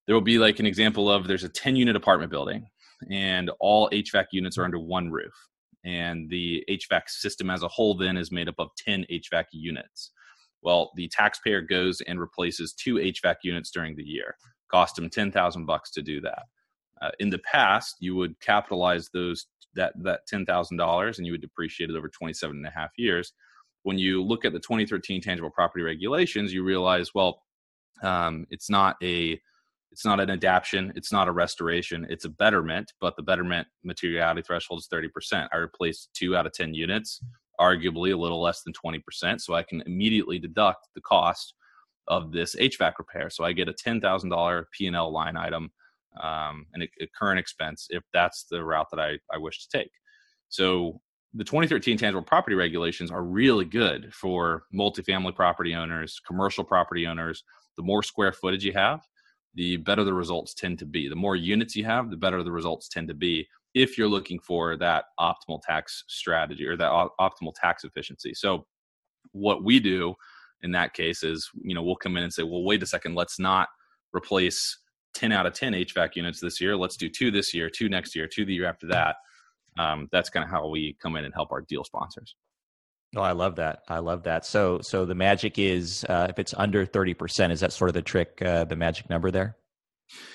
There 0.07 0.15
will 0.15 0.21
be 0.21 0.37
like 0.37 0.59
an 0.59 0.65
example 0.65 1.11
of 1.11 1.27
there's 1.27 1.43
a 1.43 1.49
10 1.49 1.75
unit 1.75 1.95
apartment 1.95 2.31
building 2.31 2.65
and 3.09 3.50
all 3.59 3.89
HVAC 3.89 4.25
units 4.31 4.57
are 4.57 4.65
under 4.65 4.80
one 4.80 5.09
roof. 5.09 5.33
And 5.83 6.30
the 6.30 6.63
HVAC 6.69 7.09
system 7.09 7.50
as 7.50 7.63
a 7.63 7.68
whole 7.68 7.95
then 7.95 8.18
is 8.18 8.31
made 8.31 8.48
up 8.48 8.56
of 8.59 8.69
10 8.77 9.06
HVAC 9.12 9.45
units. 9.51 10.12
Well, 10.62 10.92
the 10.95 11.07
taxpayer 11.07 11.62
goes 11.62 12.01
and 12.01 12.19
replaces 12.19 12.74
two 12.74 12.95
HVAC 12.95 13.38
units 13.44 13.71
during 13.71 13.95
the 13.95 14.03
year 14.03 14.36
cost 14.71 14.95
them 14.95 15.09
10,000 15.09 15.65
bucks 15.65 15.92
to 15.92 16.01
do 16.01 16.21
that. 16.21 16.44
Uh, 17.01 17.12
in 17.19 17.30
the 17.30 17.39
past, 17.39 17.98
you 18.00 18.15
would 18.15 18.39
capitalize 18.39 19.09
those 19.13 19.48
that 19.74 19.94
that 20.03 20.21
$10,000 20.31 21.18
and 21.18 21.25
you 21.25 21.31
would 21.31 21.42
depreciate 21.42 21.89
it 21.89 21.95
over 21.95 22.09
27 22.09 22.57
and 22.57 22.65
a 22.65 22.71
half 22.71 22.92
years. 22.98 23.33
When 23.83 23.98
you 23.98 24.21
look 24.24 24.45
at 24.45 24.53
the 24.53 24.59
2013 24.59 25.21
tangible 25.21 25.50
property 25.50 25.83
regulations, 25.83 26.53
you 26.53 26.63
realize, 26.63 27.13
well, 27.15 27.42
um, 28.03 28.45
it's 28.50 28.69
not 28.69 28.98
a 29.01 29.39
it's 29.91 30.05
not 30.05 30.19
an 30.19 30.29
adaptation 30.29 30.91
it's 30.95 31.11
not 31.11 31.27
a 31.27 31.31
restoration 31.31 32.05
it's 32.09 32.25
a 32.25 32.29
betterment 32.29 32.91
but 32.99 33.15
the 33.15 33.23
betterment 33.23 33.67
materiality 33.83 34.41
threshold 34.41 34.79
is 34.79 34.88
30% 34.91 35.47
i 35.51 35.57
replaced 35.57 36.09
two 36.13 36.35
out 36.35 36.45
of 36.45 36.53
10 36.53 36.73
units 36.73 37.21
arguably 37.59 38.13
a 38.13 38.17
little 38.17 38.41
less 38.41 38.63
than 38.63 38.73
20% 38.73 39.41
so 39.41 39.53
i 39.53 39.63
can 39.63 39.81
immediately 39.86 40.39
deduct 40.39 40.88
the 40.95 41.01
cost 41.01 41.53
of 42.07 42.31
this 42.31 42.55
HVAC 42.55 42.93
repair. 43.00 43.29
So 43.29 43.43
I 43.43 43.53
get 43.53 43.69
a 43.69 43.74
$10,000 43.74 44.65
P&L 44.71 45.13
line 45.13 45.38
item 45.38 45.71
um, 46.21 46.65
and 46.74 46.83
a, 46.83 46.88
a, 47.01 47.07
current 47.17 47.39
expense 47.39 47.88
if 47.89 48.03
that's 48.13 48.45
the 48.51 48.63
route 48.63 48.88
that 48.91 49.00
I, 49.00 49.17
I 49.33 49.38
wish 49.38 49.65
to 49.65 49.77
take. 49.77 49.91
So 50.50 51.00
the 51.33 51.45
2013 51.45 51.98
tangible 51.98 52.21
property 52.21 52.55
regulations 52.55 53.12
are 53.12 53.24
really 53.24 53.63
good 53.63 54.13
for 54.13 54.63
multifamily 54.75 55.33
property 55.33 55.74
owners, 55.74 56.19
commercial 56.27 56.65
property 56.65 57.07
owners. 57.07 57.43
The 57.77 57.83
more 57.83 58.03
square 58.03 58.33
footage 58.33 58.65
you 58.65 58.74
have, 58.74 59.00
the 59.55 59.77
better 59.77 60.03
the 60.03 60.13
results 60.13 60.53
tend 60.53 60.79
to 60.79 60.86
be. 60.86 61.10
The 61.10 61.15
more 61.15 61.36
units 61.36 61.75
you 61.75 61.86
have, 61.86 62.10
the 62.10 62.17
better 62.17 62.43
the 62.43 62.51
results 62.51 62.88
tend 62.88 63.08
to 63.10 63.13
be 63.13 63.48
if 63.74 63.98
you're 63.98 64.08
looking 64.08 64.39
for 64.39 64.75
that 64.77 65.05
optimal 65.20 65.62
tax 65.62 66.03
strategy 66.08 66.65
or 66.65 66.77
that 66.77 66.91
optimal 67.20 67.53
tax 67.55 67.84
efficiency. 67.84 68.34
So 68.34 68.65
what 69.31 69.63
we 69.63 69.79
do 69.79 70.15
in 70.63 70.72
that 70.72 70.93
case 70.93 71.24
is 71.24 71.50
you 71.63 71.74
know 71.74 71.84
we'll 71.84 71.96
come 71.96 72.17
in 72.17 72.24
and 72.24 72.34
say 72.34 72.43
well 72.43 72.63
wait 72.63 72.84
a 72.84 72.86
second 72.86 73.15
let's 73.15 73.39
not 73.39 73.70
replace 74.13 74.77
10 75.15 75.31
out 75.31 75.46
of 75.46 75.53
10 75.53 75.74
hvac 75.74 76.15
units 76.15 76.39
this 76.39 76.62
year 76.62 76.75
let's 76.75 76.98
do 76.98 77.10
two 77.10 77.31
this 77.31 77.53
year 77.53 77.70
two 77.70 77.89
next 77.89 78.15
year 78.15 78.27
two 78.27 78.46
the 78.46 78.53
year 78.53 78.67
after 78.67 78.88
that 78.88 79.15
um, 79.79 80.10
that's 80.12 80.29
kind 80.29 80.43
of 80.43 80.50
how 80.50 80.67
we 80.67 80.98
come 81.01 81.15
in 81.15 81.25
and 81.25 81.34
help 81.34 81.51
our 81.51 81.62
deal 81.62 81.84
sponsors 81.84 82.36
oh 83.15 83.22
i 83.22 83.32
love 83.32 83.56
that 83.56 83.84
i 83.88 84.00
love 84.00 84.24
that 84.24 84.46
so 84.46 84.80
so 84.82 85.06
the 85.06 85.15
magic 85.15 85.60
is 85.60 86.06
uh, 86.10 86.27
if 86.30 86.39
it's 86.39 86.53
under 86.58 86.86
30% 86.86 87.51
is 87.51 87.60
that 87.60 87.74
sort 87.74 87.89
of 87.89 87.94
the 87.94 88.01
trick 88.01 88.41
uh, 88.46 88.63
the 88.65 88.75
magic 88.75 89.10
number 89.10 89.32
there 89.32 89.58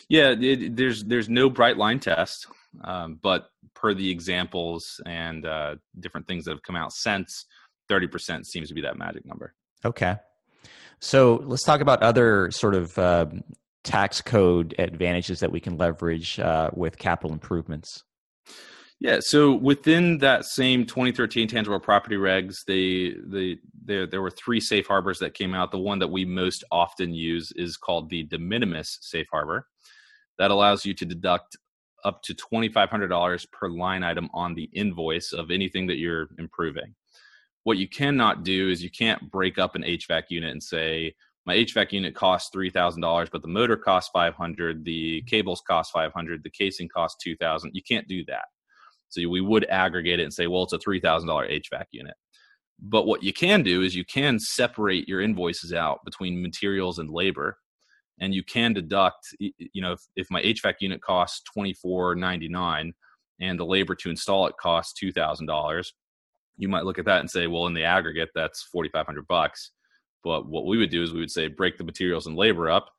yeah 0.09 0.35
it, 0.38 0.76
there's 0.76 1.04
there's 1.04 1.28
no 1.28 1.49
bright 1.50 1.76
line 1.76 2.00
test 2.00 2.47
um, 2.85 3.18
but 3.23 3.49
per 3.75 3.95
the 3.95 4.11
examples 4.11 5.00
and 5.06 5.47
uh, 5.47 5.76
different 6.00 6.26
things 6.26 6.45
that 6.45 6.50
have 6.50 6.62
come 6.62 6.76
out 6.76 6.92
since 6.92 7.47
30% 7.90 8.45
seems 8.45 8.68
to 8.68 8.75
be 8.75 8.80
that 8.80 8.99
magic 8.99 9.25
number 9.25 9.54
Okay. 9.85 10.16
So 11.00 11.42
let's 11.45 11.62
talk 11.62 11.80
about 11.80 12.02
other 12.02 12.50
sort 12.50 12.75
of 12.75 12.99
uh, 12.99 13.26
tax 13.85 14.21
code 14.21 14.75
advantages 14.78 15.40
that 15.40 15.52
we 15.52 15.61
can 15.61 15.76
leverage 15.76 16.40
uh, 16.40 16.71
with 16.75 16.99
capital 16.99 17.33
improvements. 17.33 18.02
Yeah, 18.98 19.18
so 19.20 19.54
within 19.54 20.18
that 20.18 20.46
same 20.46 20.86
2013 20.86 21.48
tangible 21.48 21.78
property 21.78 22.16
regs, 22.16 22.64
they, 22.66 23.14
they, 23.26 23.58
there, 23.84 24.06
there 24.06 24.22
were 24.22 24.30
three 24.30 24.60
safe 24.60 24.86
harbors 24.86 25.18
that 25.18 25.34
came 25.34 25.54
out. 25.54 25.70
The 25.70 25.78
one 25.78 25.98
that 25.98 26.08
we 26.08 26.24
most 26.24 26.64
often 26.72 27.12
use 27.12 27.52
is 27.56 27.76
called 27.76 28.08
the 28.08 28.22
de 28.22 28.38
minimis 28.38 28.98
safe 29.02 29.26
harbor. 29.30 29.66
That 30.38 30.50
allows 30.50 30.86
you 30.86 30.94
to 30.94 31.04
deduct 31.04 31.58
up 32.04 32.22
to 32.22 32.34
$2,500 32.34 33.52
per 33.52 33.68
line 33.68 34.02
item 34.02 34.30
on 34.32 34.54
the 34.54 34.70
invoice 34.72 35.32
of 35.32 35.50
anything 35.50 35.86
that 35.88 35.98
you're 35.98 36.28
improving. 36.38 36.94
What 37.64 37.78
you 37.78 37.88
cannot 37.88 38.44
do 38.44 38.70
is 38.70 38.82
you 38.82 38.90
can't 38.90 39.30
break 39.30 39.58
up 39.58 39.74
an 39.74 39.82
HVAC 39.82 40.24
unit 40.30 40.52
and 40.52 40.62
say, 40.62 41.14
my 41.44 41.56
HVAC 41.56 41.92
unit 41.92 42.14
costs 42.14 42.50
three 42.52 42.70
thousand 42.70 43.02
dollars, 43.02 43.28
but 43.30 43.40
the 43.40 43.48
motor 43.48 43.76
costs 43.76 44.10
five 44.12 44.34
hundred, 44.34 44.84
the 44.84 45.22
cables 45.28 45.62
cost 45.66 45.92
five 45.92 46.12
hundred, 46.12 46.42
the 46.42 46.50
casing 46.50 46.88
costs 46.88 47.22
two 47.22 47.36
thousand. 47.36 47.70
You 47.72 47.82
can't 47.82 48.08
do 48.08 48.24
that. 48.24 48.46
So 49.08 49.26
we 49.28 49.40
would 49.40 49.64
aggregate 49.66 50.20
it 50.20 50.25
and 50.25 50.32
say, 50.32 50.46
well, 50.46 50.62
it's 50.62 50.72
a 50.72 50.78
three 50.78 51.00
thousand 51.00 51.28
dollar 51.28 51.48
HVAC 51.48 51.84
unit. 51.92 52.14
But 52.80 53.06
what 53.06 53.22
you 53.22 53.32
can 53.32 53.62
do 53.62 53.82
is 53.82 53.94
you 53.94 54.04
can 54.04 54.38
separate 54.38 55.08
your 55.08 55.20
invoices 55.20 55.72
out 55.72 56.04
between 56.04 56.42
materials 56.42 56.98
and 56.98 57.10
labor, 57.10 57.58
and 58.20 58.34
you 58.34 58.42
can 58.42 58.72
deduct. 58.72 59.34
You 59.38 59.82
know, 59.82 59.92
if, 59.92 60.00
if 60.16 60.26
my 60.30 60.42
HVAC 60.42 60.75
unit 60.80 61.00
costs 61.00 61.42
twenty 61.52 61.72
four 61.72 62.14
ninety 62.14 62.48
nine, 62.48 62.92
and 63.40 63.58
the 63.58 63.64
labor 63.66 63.94
to 63.94 64.10
install 64.10 64.46
it 64.46 64.56
costs 64.60 64.92
two 64.92 65.12
thousand 65.12 65.46
dollars, 65.46 65.94
you 66.58 66.68
might 66.68 66.84
look 66.84 66.98
at 66.98 67.04
that 67.06 67.20
and 67.20 67.30
say, 67.30 67.46
well, 67.46 67.66
in 67.66 67.75
the 67.75 67.84
aggregate, 67.84 68.30
that's 68.34 68.62
forty 68.62 68.90
five 68.90 69.06
hundred 69.06 69.26
bucks 69.28 69.72
but 70.26 70.48
what 70.48 70.66
we 70.66 70.76
would 70.76 70.90
do 70.90 71.04
is 71.04 71.12
we 71.12 71.20
would 71.20 71.30
say 71.30 71.46
break 71.46 71.78
the 71.78 71.84
materials 71.84 72.26
and 72.26 72.34
labor 72.34 72.68
up 72.68 72.90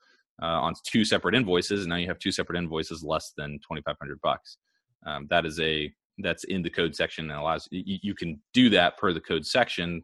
uh, 0.41 0.45
on 0.45 0.73
two 0.85 1.03
separate 1.03 1.35
invoices, 1.35 1.81
and 1.81 1.89
now 1.89 1.97
you 1.97 2.07
have 2.07 2.19
two 2.19 2.31
separate 2.31 2.57
invoices 2.57 3.03
less 3.03 3.33
than 3.35 3.59
twenty 3.59 3.81
five 3.81 3.97
hundred 3.99 4.21
bucks. 4.21 4.57
Um, 5.05 5.27
that 5.29 5.45
is 5.45 5.59
a 5.59 5.91
that's 6.19 6.43
in 6.45 6.63
the 6.63 6.69
code 6.69 6.95
section 6.95 7.29
and 7.29 7.39
allows 7.39 7.67
you, 7.71 7.99
you 8.01 8.15
can 8.15 8.41
do 8.53 8.69
that 8.69 8.97
per 8.97 9.13
the 9.13 9.21
code 9.21 9.45
section 9.45 10.03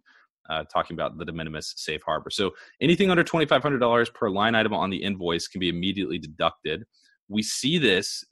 uh, 0.50 0.64
talking 0.72 0.96
about 0.96 1.18
the 1.18 1.26
de 1.26 1.32
minimis 1.32 1.74
safe 1.78 2.02
harbor. 2.06 2.30
So 2.30 2.52
anything 2.82 3.10
under 3.10 3.24
twenty 3.24 3.46
five 3.46 3.64
hundred 3.64 3.80
dollars 3.80 4.10
per 4.10 4.30
line 4.30 4.56
item 4.56 4.74
on 4.74 4.90
the 4.90 5.02
invoice 5.04 5.48
can 5.48 5.60
be 5.60 5.70
immediately 5.70 6.20
deducted. 6.20 6.84
We 7.30 7.42
see 7.42 7.78
this. 7.78 8.24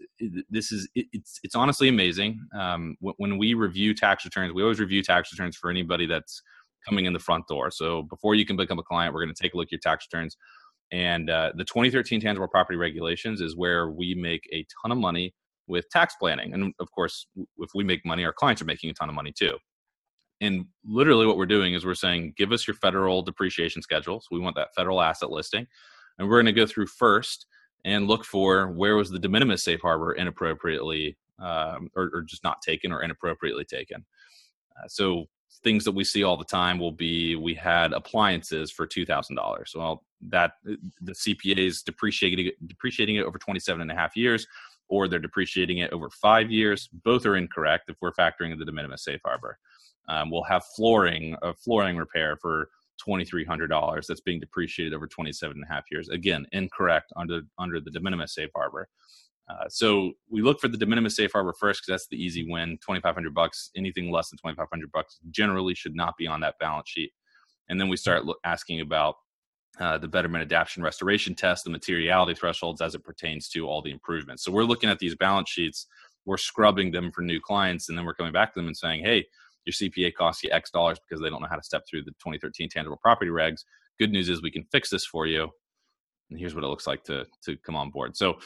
This 0.49 0.71
is 0.71 0.89
it, 0.95 1.07
it's 1.13 1.39
it's 1.43 1.55
honestly 1.55 1.87
amazing. 1.87 2.39
Um, 2.57 2.97
when 2.99 3.37
we 3.37 3.53
review 3.53 3.93
tax 3.93 4.25
returns, 4.25 4.53
we 4.53 4.61
always 4.61 4.79
review 4.79 5.01
tax 5.01 5.31
returns 5.31 5.55
for 5.55 5.69
anybody 5.69 6.05
that's 6.05 6.41
coming 6.87 7.05
in 7.05 7.13
the 7.13 7.19
front 7.19 7.47
door. 7.47 7.71
So 7.71 8.03
before 8.03 8.35
you 8.35 8.45
can 8.45 8.57
become 8.57 8.79
a 8.79 8.83
client, 8.83 9.13
we're 9.13 9.23
going 9.23 9.33
to 9.33 9.41
take 9.41 9.53
a 9.53 9.57
look 9.57 9.67
at 9.67 9.71
your 9.71 9.79
tax 9.79 10.05
returns. 10.11 10.35
And 10.91 11.29
uh, 11.29 11.51
the 11.55 11.63
2013 11.63 12.19
tangible 12.19 12.47
property 12.47 12.75
regulations 12.75 13.39
is 13.39 13.55
where 13.55 13.89
we 13.89 14.13
make 14.13 14.49
a 14.51 14.65
ton 14.81 14.91
of 14.91 14.97
money 14.97 15.33
with 15.71 15.89
tax 15.89 16.15
planning. 16.19 16.53
And 16.53 16.73
of 16.79 16.91
course, 16.91 17.25
if 17.57 17.71
we 17.73 17.83
make 17.83 18.05
money, 18.05 18.23
our 18.25 18.33
clients 18.33 18.61
are 18.61 18.65
making 18.65 18.91
a 18.91 18.93
ton 18.93 19.09
of 19.09 19.15
money 19.15 19.31
too. 19.31 19.57
And 20.41 20.65
literally, 20.85 21.25
what 21.25 21.37
we're 21.37 21.45
doing 21.45 21.73
is 21.73 21.85
we're 21.85 21.95
saying, 21.95 22.33
give 22.35 22.51
us 22.51 22.67
your 22.67 22.75
federal 22.75 23.21
depreciation 23.21 23.81
schedules. 23.81 24.27
We 24.29 24.39
want 24.39 24.55
that 24.55 24.73
federal 24.75 25.01
asset 25.01 25.31
listing. 25.31 25.65
And 26.19 26.27
we're 26.27 26.41
going 26.41 26.53
to 26.53 26.59
go 26.59 26.65
through 26.65 26.87
first 26.87 27.45
and 27.85 28.07
look 28.07 28.25
for 28.25 28.71
where 28.71 28.95
was 28.95 29.09
the 29.09 29.19
de 29.19 29.29
minimis 29.29 29.63
safe 29.63 29.81
harbor 29.81 30.13
inappropriately 30.13 31.17
um, 31.39 31.89
or, 31.95 32.11
or, 32.13 32.21
just 32.21 32.43
not 32.43 32.61
taken 32.61 32.91
or 32.91 33.01
inappropriately 33.01 33.65
taken. 33.65 34.05
Uh, 34.77 34.87
so 34.87 35.25
things 35.63 35.83
that 35.83 35.91
we 35.91 36.03
see 36.03 36.23
all 36.23 36.37
the 36.37 36.45
time 36.45 36.77
will 36.77 36.91
be 36.91 37.35
we 37.35 37.53
had 37.53 37.93
appliances 37.93 38.71
for 38.71 38.87
$2000 38.87 39.75
well 39.75 40.03
that 40.21 40.53
uh, 40.69 40.73
the 41.01 41.11
cpa 41.13 41.57
is 41.57 41.81
depreciating 41.81 42.51
depreciating 42.67 43.15
it 43.15 43.25
over 43.25 43.37
27 43.37 43.81
and 43.81 43.91
a 43.91 43.95
half 43.95 44.15
years 44.15 44.47
or 44.91 45.07
they're 45.07 45.19
depreciating 45.19 45.79
it 45.79 45.91
over 45.91 46.09
five 46.09 46.51
years 46.51 46.89
both 47.03 47.25
are 47.25 47.35
incorrect 47.35 47.89
if 47.89 47.95
we're 48.01 48.13
factoring 48.13 48.51
in 48.51 48.59
the 48.59 48.65
de 48.65 48.71
minimis 48.71 49.03
safe 49.03 49.21
harbor 49.25 49.57
um, 50.07 50.29
we'll 50.29 50.43
have 50.43 50.63
flooring 50.75 51.35
a 51.41 51.53
flooring 51.53 51.97
repair 51.97 52.37
for 52.39 52.69
$2300 53.07 54.05
that's 54.05 54.21
being 54.21 54.39
depreciated 54.39 54.93
over 54.93 55.07
27 55.07 55.57
and 55.57 55.63
a 55.63 55.73
half 55.73 55.85
years 55.89 56.09
again 56.09 56.45
incorrect 56.51 57.11
under 57.15 57.41
under 57.57 57.79
the 57.79 57.89
de 57.89 57.99
minimis 57.99 58.35
safe 58.35 58.49
harbor 58.55 58.87
uh, 59.49 59.67
so 59.69 60.13
we 60.29 60.41
look 60.41 60.59
for 60.59 60.67
the 60.67 60.77
de 60.77 60.85
minimis 60.85 61.15
safe 61.15 61.31
harbor 61.33 61.53
first 61.53 61.81
because 61.81 61.93
that's 61.93 62.07
the 62.09 62.23
easy 62.23 62.49
win. 62.49 62.77
Twenty 62.81 63.01
five 63.01 63.15
hundred 63.15 63.33
bucks. 63.33 63.71
Anything 63.75 64.11
less 64.11 64.29
than 64.29 64.37
twenty 64.37 64.55
five 64.55 64.67
hundred 64.71 64.91
bucks 64.91 65.19
generally 65.29 65.73
should 65.73 65.95
not 65.95 66.15
be 66.17 66.27
on 66.27 66.39
that 66.41 66.55
balance 66.59 66.89
sheet. 66.89 67.11
And 67.69 67.79
then 67.79 67.89
we 67.89 67.97
start 67.97 68.25
look, 68.25 68.37
asking 68.45 68.81
about 68.81 69.15
uh, 69.79 69.97
the 69.97 70.07
betterment 70.07 70.41
adaptation 70.41 70.83
restoration 70.83 71.33
test, 71.33 71.63
the 71.63 71.69
materiality 71.69 72.35
thresholds 72.35 72.81
as 72.81 72.93
it 72.95 73.03
pertains 73.03 73.49
to 73.49 73.67
all 73.67 73.81
the 73.81 73.91
improvements. 73.91 74.43
So 74.43 74.51
we're 74.51 74.63
looking 74.63 74.89
at 74.89 74.99
these 74.99 75.15
balance 75.15 75.49
sheets, 75.49 75.87
we're 76.25 76.37
scrubbing 76.37 76.91
them 76.91 77.11
for 77.11 77.21
new 77.21 77.39
clients, 77.39 77.89
and 77.89 77.97
then 77.97 78.05
we're 78.05 78.13
coming 78.13 78.33
back 78.33 78.53
to 78.53 78.59
them 78.59 78.67
and 78.67 78.77
saying, 78.77 79.03
hey, 79.03 79.25
your 79.65 79.73
CPA 79.73 80.13
costs 80.13 80.43
you 80.43 80.49
X 80.51 80.71
dollars 80.71 80.99
because 80.99 81.21
they 81.21 81.29
don't 81.29 81.41
know 81.41 81.47
how 81.47 81.55
to 81.55 81.63
step 81.63 81.83
through 81.89 82.03
the 82.03 82.11
2013 82.11 82.69
tangible 82.69 82.99
property 83.01 83.31
regs. 83.31 83.63
Good 83.99 84.11
news 84.11 84.29
is 84.29 84.41
we 84.41 84.51
can 84.51 84.65
fix 84.71 84.89
this 84.89 85.05
for 85.05 85.27
you. 85.27 85.49
And 86.29 86.39
here's 86.39 86.55
what 86.55 86.63
it 86.63 86.67
looks 86.67 86.87
like 86.87 87.03
to 87.05 87.25
to 87.45 87.57
come 87.57 87.75
on 87.75 87.91
board. 87.91 88.17
So 88.17 88.39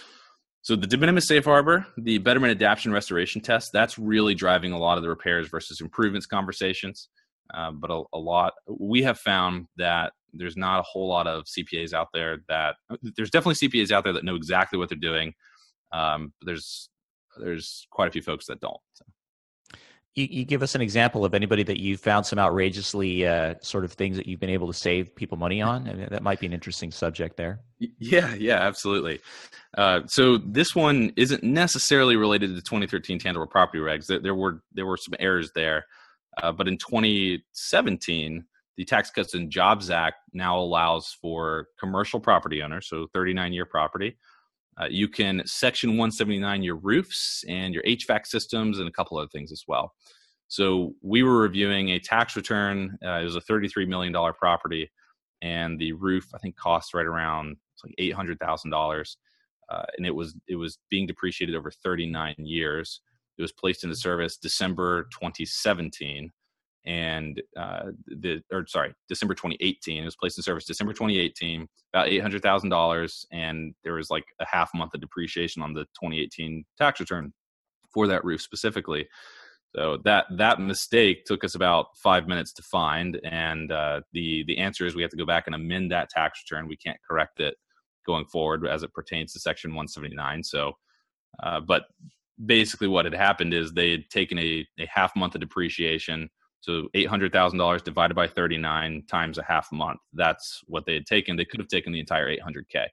so 0.65 0.75
the 0.75 0.87
de 0.87 0.97
minimis 0.97 1.27
safe 1.27 1.45
harbor, 1.45 1.85
the 1.95 2.17
betterment 2.17 2.49
adaptation 2.49 2.91
restoration 2.91 3.39
test, 3.39 3.71
that's 3.71 3.99
really 3.99 4.33
driving 4.33 4.71
a 4.71 4.79
lot 4.79 4.97
of 4.97 5.03
the 5.03 5.09
repairs 5.09 5.47
versus 5.47 5.79
improvements 5.79 6.25
conversations. 6.25 7.09
Uh, 7.53 7.69
but 7.69 7.91
a, 7.91 8.01
a, 8.13 8.17
lot, 8.17 8.53
we 8.67 9.03
have 9.03 9.19
found 9.19 9.67
that 9.77 10.13
there's 10.37 10.57
not 10.57 10.79
a 10.79 10.83
whole 10.83 11.07
lot 11.07 11.27
of 11.27 11.45
CPAs 11.45 11.93
out 11.93 12.09
there 12.13 12.39
that 12.47 12.75
there's 13.15 13.29
definitely 13.29 13.67
CPAs 13.67 13.91
out 13.91 14.03
there 14.03 14.13
that 14.13 14.23
know 14.23 14.35
exactly 14.35 14.77
what 14.77 14.89
they're 14.89 14.97
doing. 14.97 15.33
Um, 15.91 16.33
but 16.39 16.47
there's 16.47 16.89
there's 17.37 17.87
quite 17.91 18.07
a 18.07 18.11
few 18.11 18.21
folks 18.21 18.45
that 18.47 18.59
don't. 18.59 18.79
So 18.93 19.05
you, 20.15 20.27
you, 20.29 20.45
give 20.45 20.63
us 20.63 20.75
an 20.75 20.81
example 20.81 21.25
of 21.25 21.33
anybody 21.33 21.61
that 21.63 21.79
you 21.79 21.97
found 21.97 22.25
some 22.25 22.39
outrageously 22.39 23.27
uh, 23.27 23.55
sort 23.61 23.83
of 23.83 23.91
things 23.91 24.15
that 24.15 24.25
you've 24.25 24.39
been 24.39 24.49
able 24.49 24.67
to 24.67 24.73
save 24.73 25.13
people 25.13 25.37
money 25.37 25.61
on? 25.61 25.89
I 25.89 25.93
mean, 25.93 26.07
that 26.09 26.23
might 26.23 26.39
be 26.39 26.45
an 26.45 26.53
interesting 26.53 26.89
subject 26.91 27.35
there. 27.35 27.59
Yeah, 27.99 28.33
yeah, 28.35 28.59
absolutely. 28.61 29.19
Uh, 29.77 30.01
so 30.07 30.37
this 30.37 30.73
one 30.73 31.11
isn't 31.17 31.43
necessarily 31.43 32.15
related 32.15 32.47
to 32.47 32.53
the 32.53 32.61
2013 32.61 33.19
tangible 33.19 33.45
property 33.45 33.79
regs. 33.79 34.07
There, 34.07 34.19
there 34.19 34.35
were 34.35 34.61
there 34.73 34.85
were 34.85 34.97
some 34.97 35.15
errors 35.19 35.51
there, 35.53 35.85
uh, 36.41 36.53
but 36.53 36.69
in 36.69 36.77
2017, 36.77 38.45
the 38.77 38.85
Tax 38.85 39.09
Cuts 39.09 39.33
and 39.33 39.49
Jobs 39.49 39.89
Act 39.89 40.17
now 40.33 40.59
allows 40.59 41.17
for 41.21 41.67
commercial 41.79 42.19
property 42.19 42.61
owners, 42.61 42.87
so 42.89 43.07
39 43.13 43.53
year 43.53 43.65
property. 43.65 44.17
Uh, 44.77 44.87
you 44.89 45.07
can 45.07 45.41
Section 45.45 45.91
179 45.91 46.61
your 46.61 46.75
roofs 46.75 47.43
and 47.47 47.73
your 47.73 47.83
HVAC 47.83 48.25
systems 48.27 48.79
and 48.79 48.87
a 48.87 48.91
couple 48.91 49.17
other 49.17 49.29
things 49.29 49.51
as 49.51 49.63
well. 49.67 49.93
So 50.47 50.93
we 51.01 51.23
were 51.23 51.37
reviewing 51.37 51.89
a 51.89 51.99
tax 51.99 52.35
return. 52.35 52.97
Uh, 53.03 53.19
it 53.21 53.23
was 53.23 53.37
a 53.37 53.41
$33 53.41 53.87
million 53.87 54.13
property, 54.33 54.91
and 55.41 55.79
the 55.79 55.93
roof 55.93 56.27
I 56.35 56.37
think 56.39 56.55
cost 56.57 56.93
right 56.93 57.05
around 57.05 57.57
like 57.85 57.95
eight 57.97 58.13
hundred 58.13 58.39
thousand 58.39 58.73
uh, 58.73 58.77
dollars, 58.77 59.17
and 59.97 60.05
it 60.05 60.13
was 60.13 60.35
it 60.47 60.55
was 60.55 60.77
being 60.89 61.07
depreciated 61.07 61.55
over 61.55 61.71
39 61.71 62.35
years. 62.39 63.01
It 63.37 63.41
was 63.41 63.51
placed 63.51 63.83
into 63.83 63.95
service 63.95 64.37
December 64.37 65.03
2017, 65.11 66.31
and 66.85 67.41
uh, 67.57 67.91
the 68.07 68.41
or 68.51 68.65
sorry 68.67 68.93
December 69.09 69.33
2018. 69.33 70.01
It 70.01 70.05
was 70.05 70.15
placed 70.15 70.37
in 70.37 70.43
service 70.43 70.65
December 70.65 70.93
2018, 70.93 71.67
about 71.93 72.07
eight 72.07 72.21
hundred 72.21 72.41
thousand 72.41 72.69
dollars, 72.69 73.25
and 73.31 73.73
there 73.83 73.93
was 73.93 74.09
like 74.09 74.25
a 74.39 74.45
half 74.45 74.69
month 74.73 74.93
of 74.93 75.01
depreciation 75.01 75.61
on 75.61 75.73
the 75.73 75.85
2018 76.01 76.63
tax 76.77 76.99
return 76.99 77.33
for 77.93 78.07
that 78.07 78.23
roof 78.23 78.41
specifically. 78.41 79.07
So 79.75 79.97
that 80.05 80.25
that 80.37 80.61
mistake 80.61 81.25
took 81.25 81.43
us 81.43 81.55
about 81.55 81.87
five 81.97 82.27
minutes 82.27 82.53
to 82.53 82.61
find, 82.61 83.19
and 83.25 83.71
uh, 83.71 84.01
the 84.13 84.43
the 84.45 84.57
answer 84.57 84.85
is 84.85 84.95
we 84.95 85.01
have 85.01 85.11
to 85.11 85.17
go 85.17 85.25
back 85.25 85.47
and 85.47 85.55
amend 85.55 85.91
that 85.91 86.09
tax 86.09 86.41
return. 86.43 86.67
We 86.67 86.77
can't 86.77 86.99
correct 87.07 87.39
it 87.39 87.55
going 88.05 88.25
forward 88.25 88.65
as 88.67 88.83
it 88.83 88.93
pertains 88.93 89.33
to 89.33 89.39
Section 89.39 89.71
179. 89.71 90.43
So, 90.43 90.73
uh, 91.43 91.59
but 91.59 91.85
basically, 92.45 92.87
what 92.87 93.05
had 93.05 93.13
happened 93.13 93.53
is 93.53 93.73
they 93.73 93.91
had 93.91 94.09
taken 94.09 94.39
a, 94.39 94.65
a 94.79 94.85
half 94.85 95.15
month 95.15 95.35
of 95.35 95.41
depreciation. 95.41 96.29
So 96.65 96.87
eight 96.95 97.07
hundred 97.07 97.31
thousand 97.31 97.59
dollars 97.59 97.83
divided 97.83 98.15
by 98.15 98.27
thirty 98.27 98.57
nine 98.57 99.03
times 99.07 99.37
a 99.37 99.43
half 99.43 99.71
month. 99.71 99.99
That's 100.13 100.61
what 100.65 100.83
they 100.87 100.95
had 100.95 101.05
taken. 101.05 101.35
They 101.35 101.45
could 101.45 101.59
have 101.59 101.69
taken 101.69 101.93
the 101.93 101.99
entire 101.99 102.27
eight 102.27 102.41
hundred 102.41 102.67
k. 102.69 102.87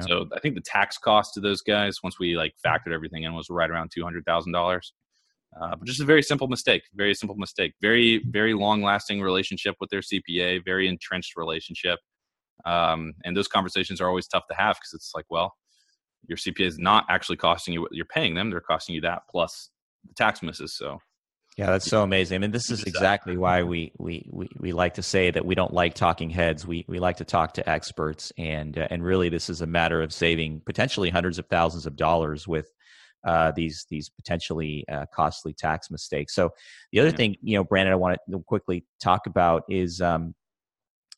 So 0.00 0.26
I 0.34 0.40
think 0.40 0.54
the 0.54 0.62
tax 0.62 0.96
cost 0.96 1.34
to 1.34 1.40
those 1.40 1.60
guys, 1.60 2.02
once 2.02 2.18
we 2.18 2.38
like 2.38 2.54
factored 2.64 2.94
everything 2.94 3.24
in, 3.24 3.34
was 3.34 3.50
right 3.50 3.70
around 3.70 3.90
two 3.92 4.02
hundred 4.02 4.24
thousand 4.24 4.52
dollars. 4.52 4.94
Uh, 5.60 5.76
but 5.76 5.86
just 5.86 6.00
a 6.00 6.06
very 6.06 6.22
simple 6.22 6.48
mistake. 6.48 6.84
Very 6.94 7.14
simple 7.14 7.36
mistake. 7.36 7.74
Very 7.82 8.24
very 8.30 8.54
long 8.54 8.82
lasting 8.82 9.20
relationship 9.20 9.76
with 9.78 9.90
their 9.90 10.00
CPA. 10.00 10.64
Very 10.64 10.88
entrenched 10.88 11.36
relationship. 11.36 11.98
Um, 12.64 13.12
and 13.24 13.36
those 13.36 13.46
conversations 13.46 14.00
are 14.00 14.08
always 14.08 14.26
tough 14.26 14.46
to 14.48 14.56
have 14.56 14.76
because 14.76 14.94
it's 14.94 15.12
like, 15.14 15.26
well, 15.28 15.54
your 16.26 16.38
CPA 16.38 16.66
is 16.66 16.78
not 16.78 17.04
actually 17.10 17.36
costing 17.36 17.74
you 17.74 17.82
what 17.82 17.92
you're 17.92 18.06
paying 18.06 18.34
them; 18.34 18.48
they're 18.48 18.62
costing 18.62 18.94
you 18.94 19.02
that 19.02 19.24
plus 19.30 19.68
the 20.06 20.14
tax 20.14 20.42
misses. 20.42 20.72
So. 20.72 20.98
Yeah, 21.58 21.72
that's 21.72 21.90
so 21.90 22.04
amazing. 22.04 22.36
I 22.36 22.38
mean, 22.38 22.52
this 22.52 22.70
is 22.70 22.84
exactly 22.84 23.36
why 23.36 23.64
we, 23.64 23.90
we, 23.98 24.28
we, 24.30 24.48
we 24.60 24.72
like 24.72 24.94
to 24.94 25.02
say 25.02 25.32
that 25.32 25.44
we 25.44 25.56
don't 25.56 25.74
like 25.74 25.94
talking 25.94 26.30
heads. 26.30 26.64
We, 26.64 26.84
we 26.86 27.00
like 27.00 27.16
to 27.16 27.24
talk 27.24 27.54
to 27.54 27.68
experts, 27.68 28.32
and 28.38 28.78
uh, 28.78 28.86
and 28.90 29.02
really, 29.02 29.28
this 29.28 29.50
is 29.50 29.60
a 29.60 29.66
matter 29.66 30.00
of 30.00 30.12
saving 30.12 30.62
potentially 30.64 31.10
hundreds 31.10 31.36
of 31.36 31.46
thousands 31.46 31.84
of 31.84 31.96
dollars 31.96 32.46
with 32.46 32.70
uh, 33.26 33.50
these 33.56 33.86
these 33.90 34.08
potentially 34.08 34.84
uh, 34.88 35.06
costly 35.12 35.52
tax 35.52 35.90
mistakes. 35.90 36.32
So 36.32 36.50
the 36.92 37.00
other 37.00 37.10
thing, 37.10 37.34
you 37.42 37.56
know, 37.56 37.64
Brandon, 37.64 37.92
I 37.92 37.96
want 37.96 38.16
to 38.30 38.38
quickly 38.46 38.86
talk 39.02 39.26
about 39.26 39.64
is, 39.68 40.00
um, 40.00 40.36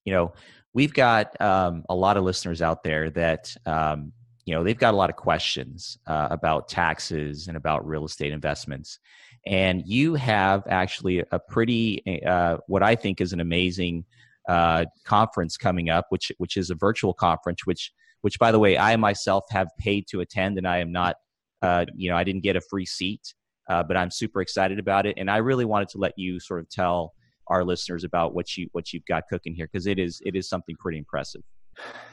you 0.07 0.15
know, 0.15 0.33
we've 0.73 0.95
got 0.95 1.39
um, 1.39 1.85
a 1.91 1.95
lot 1.95 2.17
of 2.17 2.25
listeners 2.25 2.63
out 2.63 2.83
there 2.83 3.11
that 3.11 3.55
um, 3.67 4.11
you 4.47 4.55
know 4.55 4.65
they've 4.65 4.79
got 4.79 4.95
a 4.95 4.97
lot 4.97 5.11
of 5.11 5.17
questions 5.17 5.99
uh, 6.07 6.29
about 6.31 6.67
taxes 6.69 7.47
and 7.47 7.59
about 7.59 7.87
real 7.87 8.07
estate 8.07 8.33
investments 8.33 8.99
and 9.47 9.83
you 9.87 10.15
have 10.15 10.63
actually 10.69 11.25
a 11.33 11.39
pretty 11.39 12.23
uh, 12.27 12.59
what 12.67 12.83
i 12.83 12.95
think 12.95 13.21
is 13.21 13.33
an 13.33 13.41
amazing 13.41 14.05
uh, 14.49 14.85
conference 15.05 15.57
coming 15.57 15.91
up, 15.91 16.07
which 16.09 16.33
which 16.39 16.57
is 16.57 16.71
a 16.71 16.75
virtual 16.75 17.15
conference, 17.15 17.67
which 17.67 17.93
which 18.23 18.39
by 18.39 18.51
the 18.51 18.59
way 18.59 18.77
I 18.77 18.97
myself 18.97 19.45
have 19.51 19.69
paid 19.79 20.07
to 20.09 20.21
attend, 20.21 20.59
and 20.59 20.67
I 20.67 20.79
am 20.79 20.93
not, 20.93 21.17
uh, 21.63 21.87
you 21.95 22.11
know, 22.11 22.17
I 22.17 22.25
didn't 22.25 22.43
get 22.43 22.57
a 22.57 22.61
free 22.61 22.85
seat, 22.85 23.35
uh, 23.69 23.83
but 23.83 23.97
I'm 23.97 24.11
super 24.11 24.41
excited 24.43 24.79
about 24.79 25.07
it, 25.07 25.15
and 25.19 25.31
I 25.31 25.37
really 25.37 25.65
wanted 25.65 25.89
to 25.91 25.99
let 25.99 26.15
you 26.17 26.41
sort 26.41 26.61
of 26.61 26.69
tell 26.69 27.13
our 27.47 27.65
listeners 27.65 28.05
about 28.05 28.35
what 28.35 28.57
you 28.57 28.69
what 28.73 28.93
you've 28.93 29.07
got 29.07 29.25
cooking 29.29 29.55
here 29.55 29.69
because 29.71 29.87
it 29.87 29.99
is 29.99 30.21
it 30.25 30.35
is 30.35 30.49
something 30.49 30.77
pretty 30.79 30.99
impressive. 30.99 31.43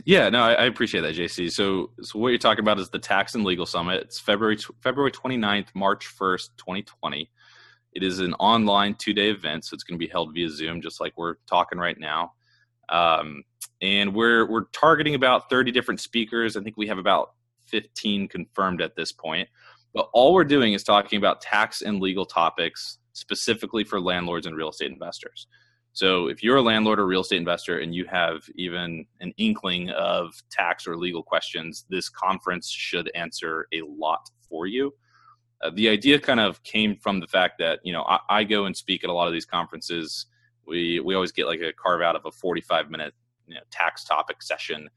Yeah, 0.06 0.30
no, 0.30 0.42
I, 0.42 0.54
I, 0.54 0.66
appreciate 0.66 1.02
that, 1.02 1.16
JC. 1.16 1.52
So, 1.52 1.92
so 2.02 2.18
what 2.20 2.30
you're 2.30 2.38
talking 2.38 2.64
about 2.64 2.80
is 2.80 2.90
the 2.90 3.00
Tax 3.00 3.36
and 3.36 3.44
Legal 3.44 3.66
Summit. 3.66 4.02
It's 4.02 4.20
February 4.20 4.58
February 4.82 5.12
29th, 5.12 5.68
March 5.76 6.08
1st, 6.18 6.50
2020. 6.58 7.30
It 7.94 8.04
is 8.04 8.20
an 8.20 8.34
online 8.36 8.96
two 8.96 9.14
day 9.14 9.30
event, 9.30 9.66
so 9.66 9.74
it's 9.74 9.84
going 9.84 10.00
to 10.00 10.06
be 10.06 10.10
held 10.10 10.34
via 10.34 10.50
Zoom, 10.50 10.82
just 10.82 11.02
like 11.02 11.14
we're 11.18 11.36
talking 11.46 11.78
right 11.78 12.00
now. 12.00 12.34
Um, 12.90 13.44
and 13.82 14.14
we're 14.14 14.50
we're 14.50 14.66
targeting 14.66 15.16
about 15.16 15.50
30 15.50 15.72
different 15.72 16.00
speakers. 16.00 16.56
I 16.56 16.62
think 16.62 16.78
we 16.78 16.88
have 16.88 17.00
about 17.00 17.34
15 17.66 18.28
confirmed 18.28 18.82
at 18.82 18.96
this 18.96 19.12
point. 19.12 19.50
But 19.94 20.10
all 20.14 20.34
we're 20.34 20.44
doing 20.44 20.74
is 20.74 20.84
talking 20.84 21.18
about 21.18 21.42
tax 21.42 21.82
and 21.82 22.00
legal 22.00 22.26
topics 22.26 23.00
specifically 23.14 23.84
for 23.84 24.00
landlords 24.00 24.46
and 24.46 24.56
real 24.56 24.70
estate 24.70 24.92
investors. 24.92 25.48
So 25.98 26.28
if 26.28 26.44
you're 26.44 26.58
a 26.58 26.62
landlord 26.62 27.00
or 27.00 27.08
real 27.08 27.22
estate 27.22 27.38
investor 27.38 27.80
and 27.80 27.96
you 27.96 28.06
have 28.06 28.48
even 28.54 29.04
an 29.20 29.34
inkling 29.38 29.90
of 29.90 30.32
tax 30.52 30.86
or 30.86 30.96
legal 30.96 31.24
questions, 31.24 31.86
this 31.90 32.08
conference 32.08 32.70
should 32.70 33.10
answer 33.16 33.66
a 33.74 33.82
lot 33.82 34.30
for 34.48 34.68
you. 34.68 34.94
Uh, 35.64 35.72
the 35.74 35.90
idea 35.90 36.20
kind 36.20 36.40
of 36.40 36.62
came 36.62 36.96
from 36.98 37.20
the 37.20 37.26
fact 37.26 37.56
that 37.58 37.80
you 37.84 37.92
know 37.92 38.04
I, 38.04 38.20
I, 38.30 38.44
go 38.44 38.66
and 38.66 38.78
speak 38.78 39.04
at 39.04 39.10
a 39.10 39.14
lot 39.14 39.26
of 39.26 39.34
these 39.34 39.48
conferences. 39.48 40.28
We 40.68 41.00
we 41.00 41.16
always 41.16 41.32
get 41.32 41.48
like 41.48 41.62
a 41.62 41.74
carve 41.74 42.04
out 42.04 42.16
of 42.16 42.28
a 42.28 42.32
45 42.32 42.92
minute 42.92 43.16
you 43.48 43.56
know, 43.56 43.62
tax 43.72 44.04
topic 44.04 44.44
session, 44.44 44.88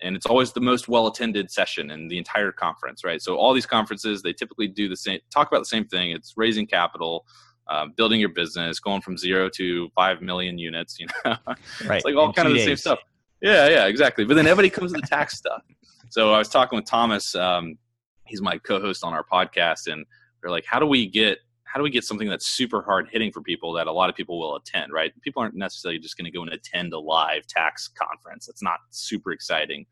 and 0.00 0.16
it's 0.16 0.24
always 0.24 0.54
the 0.54 0.62
most 0.62 0.88
well 0.88 1.06
attended 1.06 1.50
session 1.50 1.90
in 1.90 2.08
the 2.08 2.16
entire 2.16 2.50
conference, 2.50 3.04
right? 3.04 3.20
So 3.20 3.36
all 3.36 3.52
these 3.52 3.66
conferences 3.66 4.22
they 4.22 4.32
typically 4.32 4.68
do 4.68 4.88
the 4.88 4.96
same, 4.96 5.20
talk 5.30 5.48
about 5.48 5.58
the 5.58 5.66
same 5.66 5.84
thing. 5.84 6.12
It's 6.12 6.32
raising 6.34 6.66
capital, 6.66 7.26
uh, 7.68 7.86
building 7.96 8.20
your 8.20 8.28
business, 8.30 8.80
going 8.80 9.00
from 9.00 9.16
zero 9.16 9.48
to 9.50 9.88
five 9.94 10.22
million 10.22 10.58
units. 10.58 10.98
You 10.98 11.06
know, 11.24 11.36
right? 11.86 11.96
it's 11.96 12.04
like 12.04 12.16
all 12.16 12.32
kind 12.32 12.48
of 12.48 12.54
the 12.54 12.60
days. 12.60 12.66
same 12.66 12.76
stuff. 12.76 12.98
Yeah, 13.40 13.68
yeah, 13.68 13.86
exactly. 13.86 14.24
But 14.24 14.34
then 14.34 14.46
everybody 14.46 14.70
comes 14.70 14.92
to 14.92 15.00
the 15.00 15.06
tax 15.06 15.36
stuff. 15.36 15.62
So 16.10 16.32
I 16.32 16.38
was 16.38 16.48
talking 16.48 16.76
with 16.76 16.86
Thomas. 16.86 17.34
Um, 17.34 17.78
he's 18.24 18.40
my 18.40 18.58
co-host 18.58 19.04
on 19.04 19.12
our 19.12 19.24
podcast, 19.24 19.92
and 19.92 20.06
they're 20.40 20.50
like, 20.50 20.64
"How 20.66 20.78
do 20.78 20.86
we 20.86 21.06
get 21.06 21.38
how 21.64 21.80
do 21.80 21.82
we 21.84 21.90
get 21.90 22.04
something 22.04 22.28
that's 22.28 22.46
super 22.46 22.80
hard 22.80 23.08
hitting 23.10 23.30
for 23.30 23.42
people 23.42 23.72
that 23.72 23.86
a 23.86 23.92
lot 23.92 24.08
of 24.08 24.16
people 24.16 24.38
will 24.38 24.56
attend? 24.56 24.92
Right? 24.92 25.12
People 25.22 25.42
aren't 25.42 25.56
necessarily 25.56 25.98
just 25.98 26.16
going 26.16 26.24
to 26.24 26.30
go 26.30 26.42
and 26.42 26.52
attend 26.52 26.92
a 26.92 26.98
live 26.98 27.46
tax 27.46 27.88
conference. 27.88 28.48
It's 28.48 28.62
not 28.62 28.78
super 28.90 29.32
exciting. 29.32 29.86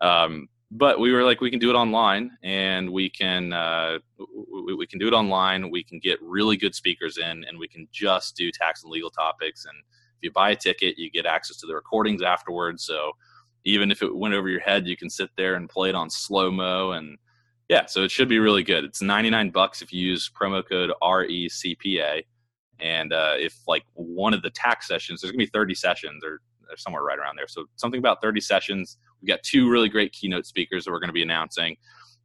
Um, 0.00 0.48
but 0.74 0.98
we 0.98 1.12
were 1.12 1.22
like 1.22 1.40
we 1.42 1.50
can 1.50 1.58
do 1.58 1.70
it 1.70 1.74
online 1.74 2.30
and 2.42 2.90
we 2.90 3.10
can 3.10 3.52
uh, 3.52 3.98
we, 4.66 4.74
we, 4.74 4.86
can 4.86 4.98
do 4.98 5.06
it 5.06 5.12
online 5.12 5.70
we 5.70 5.84
can 5.84 5.98
get 5.98 6.18
really 6.22 6.56
good 6.56 6.74
speakers 6.74 7.18
in 7.18 7.44
and 7.44 7.58
we 7.58 7.68
can 7.68 7.86
just 7.92 8.34
do 8.36 8.50
tax 8.50 8.82
and 8.82 8.90
legal 8.90 9.10
topics 9.10 9.66
and 9.66 9.74
if 10.16 10.22
you 10.22 10.30
buy 10.32 10.50
a 10.50 10.56
ticket 10.56 10.98
you 10.98 11.10
get 11.10 11.26
access 11.26 11.58
to 11.58 11.66
the 11.66 11.74
recordings 11.74 12.22
afterwards 12.22 12.84
so 12.84 13.12
even 13.64 13.90
if 13.90 14.02
it 14.02 14.16
went 14.16 14.34
over 14.34 14.48
your 14.48 14.60
head 14.60 14.86
you 14.86 14.96
can 14.96 15.10
sit 15.10 15.28
there 15.36 15.56
and 15.56 15.68
play 15.68 15.90
it 15.90 15.94
on 15.94 16.08
slow 16.08 16.50
mo 16.50 16.92
and 16.92 17.18
yeah 17.68 17.84
so 17.84 18.02
it 18.02 18.10
should 18.10 18.28
be 18.28 18.38
really 18.38 18.62
good 18.62 18.82
it's 18.82 19.02
99 19.02 19.50
bucks 19.50 19.82
if 19.82 19.92
you 19.92 20.00
use 20.00 20.30
promo 20.30 20.66
code 20.66 20.90
recpa 21.02 22.22
and 22.80 23.12
uh, 23.12 23.34
if 23.38 23.58
like 23.68 23.84
one 23.92 24.32
of 24.32 24.40
the 24.40 24.50
tax 24.50 24.88
sessions 24.88 25.20
there's 25.20 25.32
gonna 25.32 25.44
be 25.44 25.50
30 25.52 25.74
sessions 25.74 26.24
or 26.24 26.40
somewhere 26.76 27.02
right 27.02 27.18
around 27.18 27.36
there. 27.36 27.48
So 27.48 27.66
something 27.76 27.98
about 27.98 28.20
30 28.22 28.40
sessions. 28.40 28.98
We've 29.22 29.28
got 29.28 29.42
two 29.42 29.70
really 29.70 29.88
great 29.88 30.12
keynote 30.12 30.46
speakers 30.46 30.84
that 30.84 30.90
we're 30.90 31.00
going 31.00 31.08
to 31.08 31.14
be 31.14 31.22
announcing. 31.22 31.76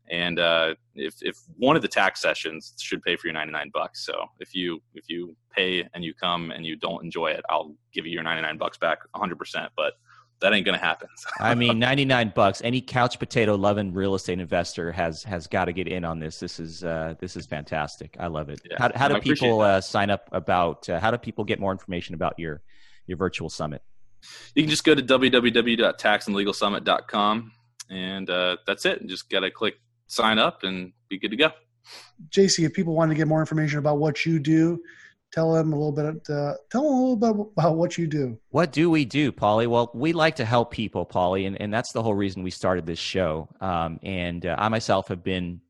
And 0.09 0.39
uh, 0.39 0.75
if, 0.95 1.15
if 1.21 1.37
one 1.57 1.75
of 1.75 1.81
the 1.81 1.87
tax 1.87 2.21
sessions 2.21 2.73
should 2.79 3.01
pay 3.01 3.15
for 3.17 3.27
your 3.27 3.33
99 3.33 3.71
bucks. 3.73 4.05
So 4.05 4.13
if 4.39 4.55
you 4.55 4.81
if 4.93 5.09
you 5.09 5.35
pay 5.51 5.87
and 5.93 6.03
you 6.03 6.13
come 6.13 6.51
and 6.51 6.65
you 6.65 6.77
don't 6.77 7.03
enjoy 7.03 7.31
it, 7.31 7.43
I'll 7.49 7.75
give 7.93 8.05
you 8.05 8.13
your 8.13 8.23
99 8.23 8.57
bucks 8.57 8.77
back 8.77 8.99
100%. 9.15 9.67
But 9.75 9.93
that 10.39 10.53
ain't 10.53 10.65
gonna 10.65 10.77
happen. 10.77 11.09
I 11.39 11.55
mean, 11.55 11.79
99 11.79 12.31
bucks. 12.35 12.61
Any 12.63 12.79
couch 12.79 13.19
potato 13.19 13.55
loving 13.55 13.93
real 13.93 14.15
estate 14.15 14.39
investor 14.39 14.91
has 14.91 15.23
has 15.23 15.47
got 15.47 15.65
to 15.65 15.73
get 15.73 15.87
in 15.87 16.05
on 16.05 16.19
this. 16.19 16.39
This 16.39 16.59
is 16.59 16.83
uh, 16.83 17.15
this 17.19 17.35
is 17.35 17.45
fantastic. 17.45 18.15
I 18.19 18.27
love 18.27 18.49
it. 18.49 18.61
Yeah, 18.69 18.77
how, 18.77 18.91
how 18.95 19.07
do 19.07 19.19
people 19.19 19.61
uh, 19.61 19.81
sign 19.81 20.09
up 20.09 20.29
about? 20.31 20.87
Uh, 20.87 20.99
how 20.99 21.11
do 21.11 21.17
people 21.17 21.43
get 21.43 21.59
more 21.59 21.71
information 21.71 22.13
about 22.13 22.37
your 22.37 22.61
your 23.07 23.17
virtual 23.17 23.49
summit? 23.49 23.81
You 24.55 24.63
can 24.63 24.69
just 24.69 24.83
go 24.83 24.93
to 24.95 25.01
www.taxandlegalsummit.com 25.01 27.51
and 27.89 28.29
uh, 28.29 28.57
that's 28.65 28.85
it. 28.85 29.05
Just 29.07 29.29
got 29.29 29.41
to 29.41 29.51
click 29.51 29.75
sign 30.07 30.39
up 30.39 30.63
and 30.63 30.93
be 31.09 31.17
good 31.17 31.31
to 31.31 31.37
go. 31.37 31.51
JC, 32.29 32.65
if 32.65 32.73
people 32.73 32.95
want 32.95 33.11
to 33.11 33.15
get 33.15 33.27
more 33.27 33.39
information 33.39 33.79
about 33.79 33.97
what 33.97 34.25
you 34.25 34.39
do, 34.39 34.81
tell 35.31 35.53
them 35.53 35.73
a 35.73 35.75
little 35.75 35.91
bit. 35.91 36.29
Uh, 36.29 36.53
tell 36.71 36.83
them 36.83 36.93
a 36.93 36.99
little 36.99 37.15
bit 37.15 37.29
about 37.57 37.77
what 37.77 37.97
you 37.97 38.07
do. 38.07 38.37
What 38.49 38.71
do 38.71 38.89
we 38.89 39.05
do, 39.05 39.31
Paulie? 39.31 39.67
Well, 39.67 39.91
we 39.93 40.13
like 40.13 40.37
to 40.37 40.45
help 40.45 40.71
people, 40.71 41.05
Paulie, 41.05 41.45
and, 41.47 41.59
and 41.61 41.73
that's 41.73 41.91
the 41.93 42.03
whole 42.03 42.15
reason 42.15 42.43
we 42.43 42.51
started 42.51 42.85
this 42.85 42.99
show. 42.99 43.47
Um, 43.61 43.99
and 44.03 44.45
uh, 44.45 44.55
I 44.57 44.69
myself 44.69 45.07
have 45.09 45.23
been 45.23 45.61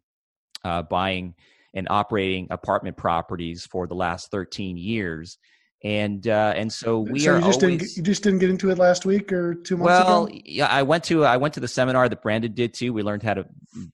uh, 0.64 0.84
buying 0.84 1.36
and 1.74 1.88
operating 1.90 2.48
apartment 2.50 2.98
properties 2.98 3.66
for 3.66 3.88
the 3.88 3.94
last 3.94 4.32
13 4.32 4.78
years 4.78 5.38
and 5.84 6.28
uh, 6.28 6.54
and 6.56 6.72
so 6.72 7.00
we 7.00 7.20
so 7.20 7.32
are. 7.32 7.36
You 7.36 7.46
just 7.46 7.64
always, 7.64 7.80
didn't 7.80 7.98
you 7.98 8.04
just 8.04 8.24
didn't 8.24 8.40
get 8.40 8.50
into 8.50 8.72
it 8.72 8.80
last 8.80 9.06
week 9.06 9.32
or 9.32 9.54
two 9.54 9.78
months 9.78 9.88
well, 9.88 10.26
ago. 10.26 10.34
Well, 10.34 10.42
yeah, 10.44 10.68
I 10.68 10.82
went 10.82 11.04
to 11.06 11.24
I 11.24 11.38
went 11.38 11.54
to 11.54 11.60
the 11.60 11.68
seminar 11.68 12.10
that 12.10 12.22
Brandon 12.24 12.52
did 12.52 12.74
too. 12.74 12.94
We 12.94 13.04
learned 13.04 13.22
how 13.22 13.36
to 13.36 13.46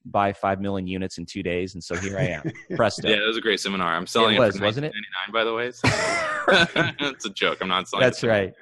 buy 0.06 0.32
five 0.32 0.62
million 0.62 0.88
units 0.88 1.18
in 1.18 1.26
two 1.26 1.44
days, 1.44 1.74
and 1.74 1.84
so 1.84 1.96
here 1.96 2.18
I 2.18 2.24
am. 2.24 2.52
Presto. 2.76 3.10
Yeah, 3.10 3.18
it 3.18 3.28
was 3.28 3.36
a 3.36 3.42
great 3.42 3.60
seminar. 3.60 3.94
I'm 3.96 4.08
selling 4.08 4.36
it, 4.36 4.40
was, 4.40 4.56
it 4.56 4.60
for 4.60 4.66
wasn't 4.66 4.86
it? 4.88 4.94
By 5.34 5.44
the 5.44 5.54
way, 5.54 5.72
so. 5.72 5.82
it's 6.48 7.26
a 7.26 7.30
joke. 7.30 7.58
I'm 7.62 7.68
not 7.68 7.90
selling. 7.90 8.04
That's 8.04 8.24
right. 8.24 8.54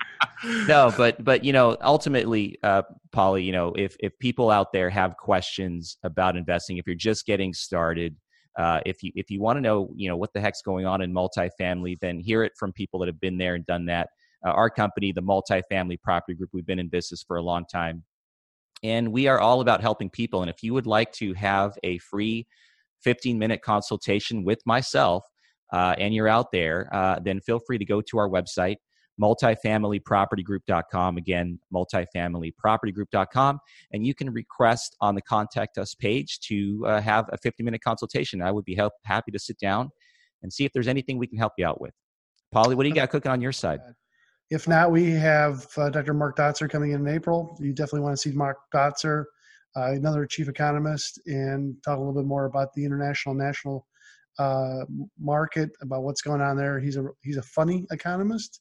no, 0.67 0.91
but 0.97 1.23
but 1.23 1.43
you 1.43 1.53
know, 1.53 1.77
ultimately, 1.81 2.57
uh, 2.63 2.81
Paulie, 3.11 3.45
you 3.45 3.51
know, 3.51 3.73
if 3.77 3.95
if 3.99 4.17
people 4.17 4.49
out 4.49 4.73
there 4.73 4.89
have 4.89 5.15
questions 5.17 5.97
about 6.03 6.35
investing, 6.35 6.77
if 6.77 6.87
you're 6.87 6.95
just 6.95 7.27
getting 7.27 7.53
started 7.53 8.15
uh, 8.57 8.81
if 8.85 9.01
you 9.01 9.11
if 9.15 9.29
you 9.29 9.41
want 9.41 9.57
to 9.57 9.61
know 9.61 9.89
you 9.95 10.09
know 10.09 10.17
what 10.17 10.33
the 10.33 10.41
heck's 10.41 10.61
going 10.61 10.85
on 10.85 11.01
in 11.01 11.13
multifamily, 11.13 11.99
then 11.99 12.19
hear 12.19 12.43
it 12.43 12.53
from 12.57 12.73
people 12.73 12.99
that 12.99 13.07
have 13.07 13.19
been 13.19 13.37
there 13.37 13.55
and 13.55 13.65
done 13.65 13.85
that. 13.85 14.09
Uh, 14.45 14.49
our 14.49 14.69
company, 14.69 15.11
the 15.11 15.21
Multifamily 15.21 16.01
Property 16.01 16.33
Group, 16.33 16.49
we've 16.51 16.65
been 16.65 16.79
in 16.79 16.89
business 16.89 17.23
for 17.23 17.37
a 17.37 17.41
long 17.41 17.65
time, 17.65 18.03
and 18.83 19.11
we 19.11 19.27
are 19.27 19.39
all 19.39 19.61
about 19.61 19.81
helping 19.81 20.09
people. 20.09 20.41
And 20.41 20.49
if 20.49 20.63
you 20.63 20.73
would 20.73 20.87
like 20.87 21.11
to 21.13 21.33
have 21.33 21.77
a 21.83 21.99
free 21.99 22.47
15 23.03 23.37
minute 23.37 23.61
consultation 23.61 24.43
with 24.43 24.59
myself, 24.65 25.23
uh, 25.71 25.95
and 25.97 26.13
you're 26.13 26.27
out 26.27 26.51
there, 26.51 26.89
uh, 26.93 27.19
then 27.23 27.39
feel 27.39 27.59
free 27.59 27.77
to 27.77 27.85
go 27.85 28.01
to 28.01 28.17
our 28.17 28.29
website 28.29 28.77
multifamilypropertygroup.com. 29.21 31.17
Again, 31.17 31.59
multifamilypropertygroup.com. 31.73 33.59
And 33.91 34.05
you 34.05 34.13
can 34.13 34.31
request 34.31 34.95
on 35.01 35.15
the 35.15 35.21
contact 35.21 35.77
us 35.77 35.93
page 35.93 36.39
to 36.41 36.85
uh, 36.87 37.01
have 37.01 37.25
a 37.31 37.37
50 37.37 37.63
minute 37.63 37.81
consultation. 37.83 38.41
I 38.41 38.51
would 38.51 38.65
be 38.65 38.75
help, 38.75 38.93
happy 39.03 39.31
to 39.31 39.39
sit 39.39 39.59
down 39.59 39.89
and 40.41 40.51
see 40.51 40.65
if 40.65 40.73
there's 40.73 40.87
anything 40.87 41.17
we 41.17 41.27
can 41.27 41.37
help 41.37 41.53
you 41.57 41.65
out 41.65 41.79
with. 41.79 41.93
Paulie, 42.53 42.75
what 42.75 42.83
do 42.83 42.89
you 42.89 42.95
got 42.95 43.09
cooking 43.09 43.31
on 43.31 43.41
your 43.41 43.51
side? 43.51 43.79
If 44.49 44.67
not, 44.67 44.91
we 44.91 45.11
have 45.11 45.65
uh, 45.77 45.89
Dr. 45.89 46.13
Mark 46.13 46.35
Dotzour 46.35 46.69
coming 46.69 46.91
in 46.91 47.07
in 47.07 47.13
April. 47.13 47.57
You 47.61 47.71
definitely 47.71 48.01
want 48.01 48.17
to 48.17 48.29
see 48.29 48.35
Mark 48.35 48.57
Dotzour, 48.75 49.23
uh, 49.77 49.91
another 49.91 50.25
chief 50.25 50.49
economist, 50.49 51.21
and 51.25 51.75
talk 51.85 51.95
a 51.95 51.99
little 51.99 52.13
bit 52.13 52.25
more 52.25 52.45
about 52.45 52.73
the 52.73 52.83
international 52.83 53.33
national 53.33 53.87
uh, 54.39 54.83
market, 55.17 55.69
about 55.81 56.03
what's 56.03 56.21
going 56.21 56.41
on 56.41 56.57
there. 56.57 56.79
He's 56.79 56.97
a 56.97 57.05
he's 57.23 57.37
a 57.37 57.41
funny 57.43 57.85
economist, 57.91 58.59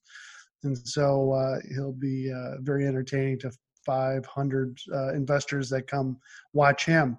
and 0.63 0.77
so 0.77 1.33
uh, 1.33 1.59
he'll 1.75 1.93
be 1.93 2.33
uh, 2.33 2.61
very 2.61 2.87
entertaining 2.87 3.39
to 3.41 3.51
500 3.87 4.79
uh, 4.93 5.13
investors 5.15 5.71
that 5.71 5.87
come 5.87 6.19
watch 6.53 6.85
him. 6.85 7.19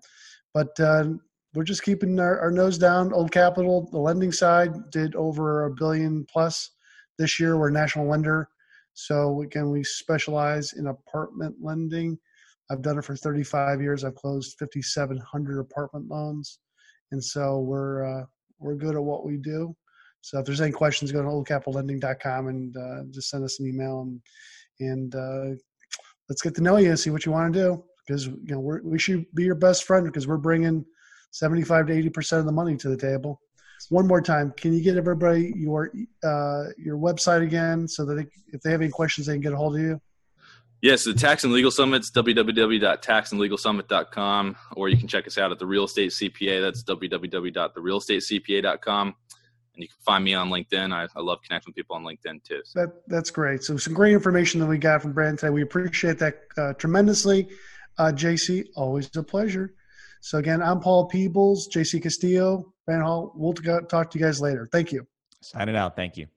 But 0.54 0.80
uh, 0.80 1.06
we're 1.54 1.63
just 1.63 1.84
keeping 1.84 2.19
our, 2.19 2.39
our, 2.39 2.51
nose 2.51 2.77
down. 2.77 3.13
Old 3.13 3.32
Capital, 3.32 3.89
the 3.91 3.99
lending 3.99 4.32
side, 4.32 4.89
did 4.91 5.15
over 5.15 5.65
a 5.65 5.71
billion 5.71 6.25
plus 6.32 6.71
this 7.17 7.39
year. 7.39 7.58
We're 7.58 7.69
a 7.69 7.73
national 7.73 8.08
lender, 8.08 8.49
so 8.93 9.41
again, 9.41 9.69
we 9.69 9.84
specialize 9.84 10.73
in 10.73 10.88
apartment 10.88 11.56
lending. 11.62 12.17
I've 12.69 12.82
done 12.82 12.97
it 12.97 13.06
for 13.06 13.15
35 13.15 13.82
years. 13.82 14.04
I've 14.04 14.15
closed 14.15 14.58
5,700 14.60 15.60
apartment 15.60 16.08
loans, 16.08 16.60
and 17.12 17.23
so 17.23 17.60
we're 17.60 18.06
uh, 18.06 18.25
we're 18.60 18.75
good 18.75 18.95
at 18.95 19.04
what 19.04 19.25
we 19.25 19.38
do. 19.38 19.75
So 20.22 20.40
if 20.40 20.46
there's 20.46 20.62
any 20.62 20.72
questions, 20.72 21.12
go 21.12 21.22
to 21.22 21.28
oldcapitallending.com 21.28 22.48
and 22.48 22.78
uh, 22.78 23.04
just 23.12 23.30
send 23.30 23.44
us 23.44 23.60
an 23.60 23.68
email 23.68 24.02
and 24.02 24.22
and 24.80 25.16
uh, 25.16 25.56
let's 26.30 26.42
get 26.42 26.56
to 26.56 26.62
know 26.62 26.78
you 26.78 26.90
and 26.90 27.00
see 27.00 27.10
what 27.10 27.26
you 27.26 27.32
want 27.32 27.54
to 27.54 27.60
do 27.60 27.84
because 28.06 28.28
you 28.28 28.40
know 28.48 28.80
we 28.84 29.00
should 29.00 29.26
be 29.36 29.44
your 29.44 29.56
best 29.56 29.84
friend 29.84 30.06
because 30.06 30.28
we're 30.28 30.38
bringing 30.38 30.86
75 31.32 31.88
to 31.88 31.94
80 31.94 32.10
percent 32.10 32.40
of 32.40 32.46
the 32.46 32.52
money 32.52 32.78
to 32.78 32.90
the 32.90 32.98
table. 32.98 33.42
one 33.90 34.08
more 34.08 34.22
time, 34.22 34.54
can 34.58 34.74
you 34.74 34.82
get 34.82 34.98
everybody 34.98 35.54
your 35.56 35.92
uh, 36.24 36.66
your 36.78 36.98
website 36.98 37.44
again 37.44 37.88
so 37.88 38.06
that 38.06 38.16
they, 38.16 38.26
if 38.48 38.62
they 38.62 38.72
have 38.72 38.82
any 38.82 38.92
questions, 38.92 39.28
they 39.28 39.34
can 39.34 39.42
get 39.42 39.54
a 39.54 39.58
hold 39.58 39.76
of 39.76 39.82
you? 39.82 40.02
Yes, 40.82 41.04
the 41.04 41.14
Tax 41.14 41.44
and 41.44 41.54
Legal 41.54 41.70
Summit's 41.70 42.10
www.taxandlegalsummit.com, 42.10 44.56
or 44.76 44.90
you 44.90 44.98
can 44.98 45.08
check 45.08 45.28
us 45.28 45.38
out 45.38 45.52
at 45.52 45.60
the 45.60 45.68
Real 45.68 45.84
Estate 45.84 46.10
CPA. 46.10 46.60
That's 46.60 46.84
www.therealestatecpa.com. 46.84 49.16
And 49.82 49.89
you 49.89 49.96
can 49.96 50.04
find 50.04 50.24
me 50.24 50.36
on 50.36 50.50
LinkedIn. 50.50 50.94
I, 50.94 51.08
I 51.15 51.22
love 51.22 51.39
connecting 51.41 51.72
with 51.72 51.76
people 51.76 51.96
on 51.96 52.04
LinkedIn 52.04 52.44
too. 52.44 52.62
So. 52.63 52.82
That 52.82 52.89
that's 53.08 53.32
great. 53.32 53.63
So 53.63 53.78
some 53.78 53.96
great 53.96 54.13
information 54.13 54.60
that 54.60 54.67
we 54.67 54.78
got 54.78 55.02
from 55.02 55.12
Brandon 55.12 55.38
today. 55.38 55.50
We 55.50 55.63
appreciate 55.63 56.20
that 56.20 56.44
uh, 56.56 56.74
tremendously. 56.74 57.50
Uh, 57.98 58.12
JC, 58.13 58.67
always 58.76 59.10
a 59.15 59.24
pleasure. 59.24 59.74
So 60.22 60.38
again, 60.38 60.62
I'm 60.62 60.80
Paul 60.80 61.08
Peebles, 61.08 61.67
JC 61.70 62.02
Castillo, 62.04 62.74
Van 62.88 63.02
Hall. 63.02 63.34
We'll 63.36 63.54
talk 63.54 64.12
to 64.12 64.20
you 64.20 64.24
guys 64.24 64.39
later. 64.39 64.70
Thank 64.72 64.91
you. 64.91 65.08
Signing 65.41 65.76
out. 65.76 65.96
Thank 65.96 66.15
you. 66.15 66.28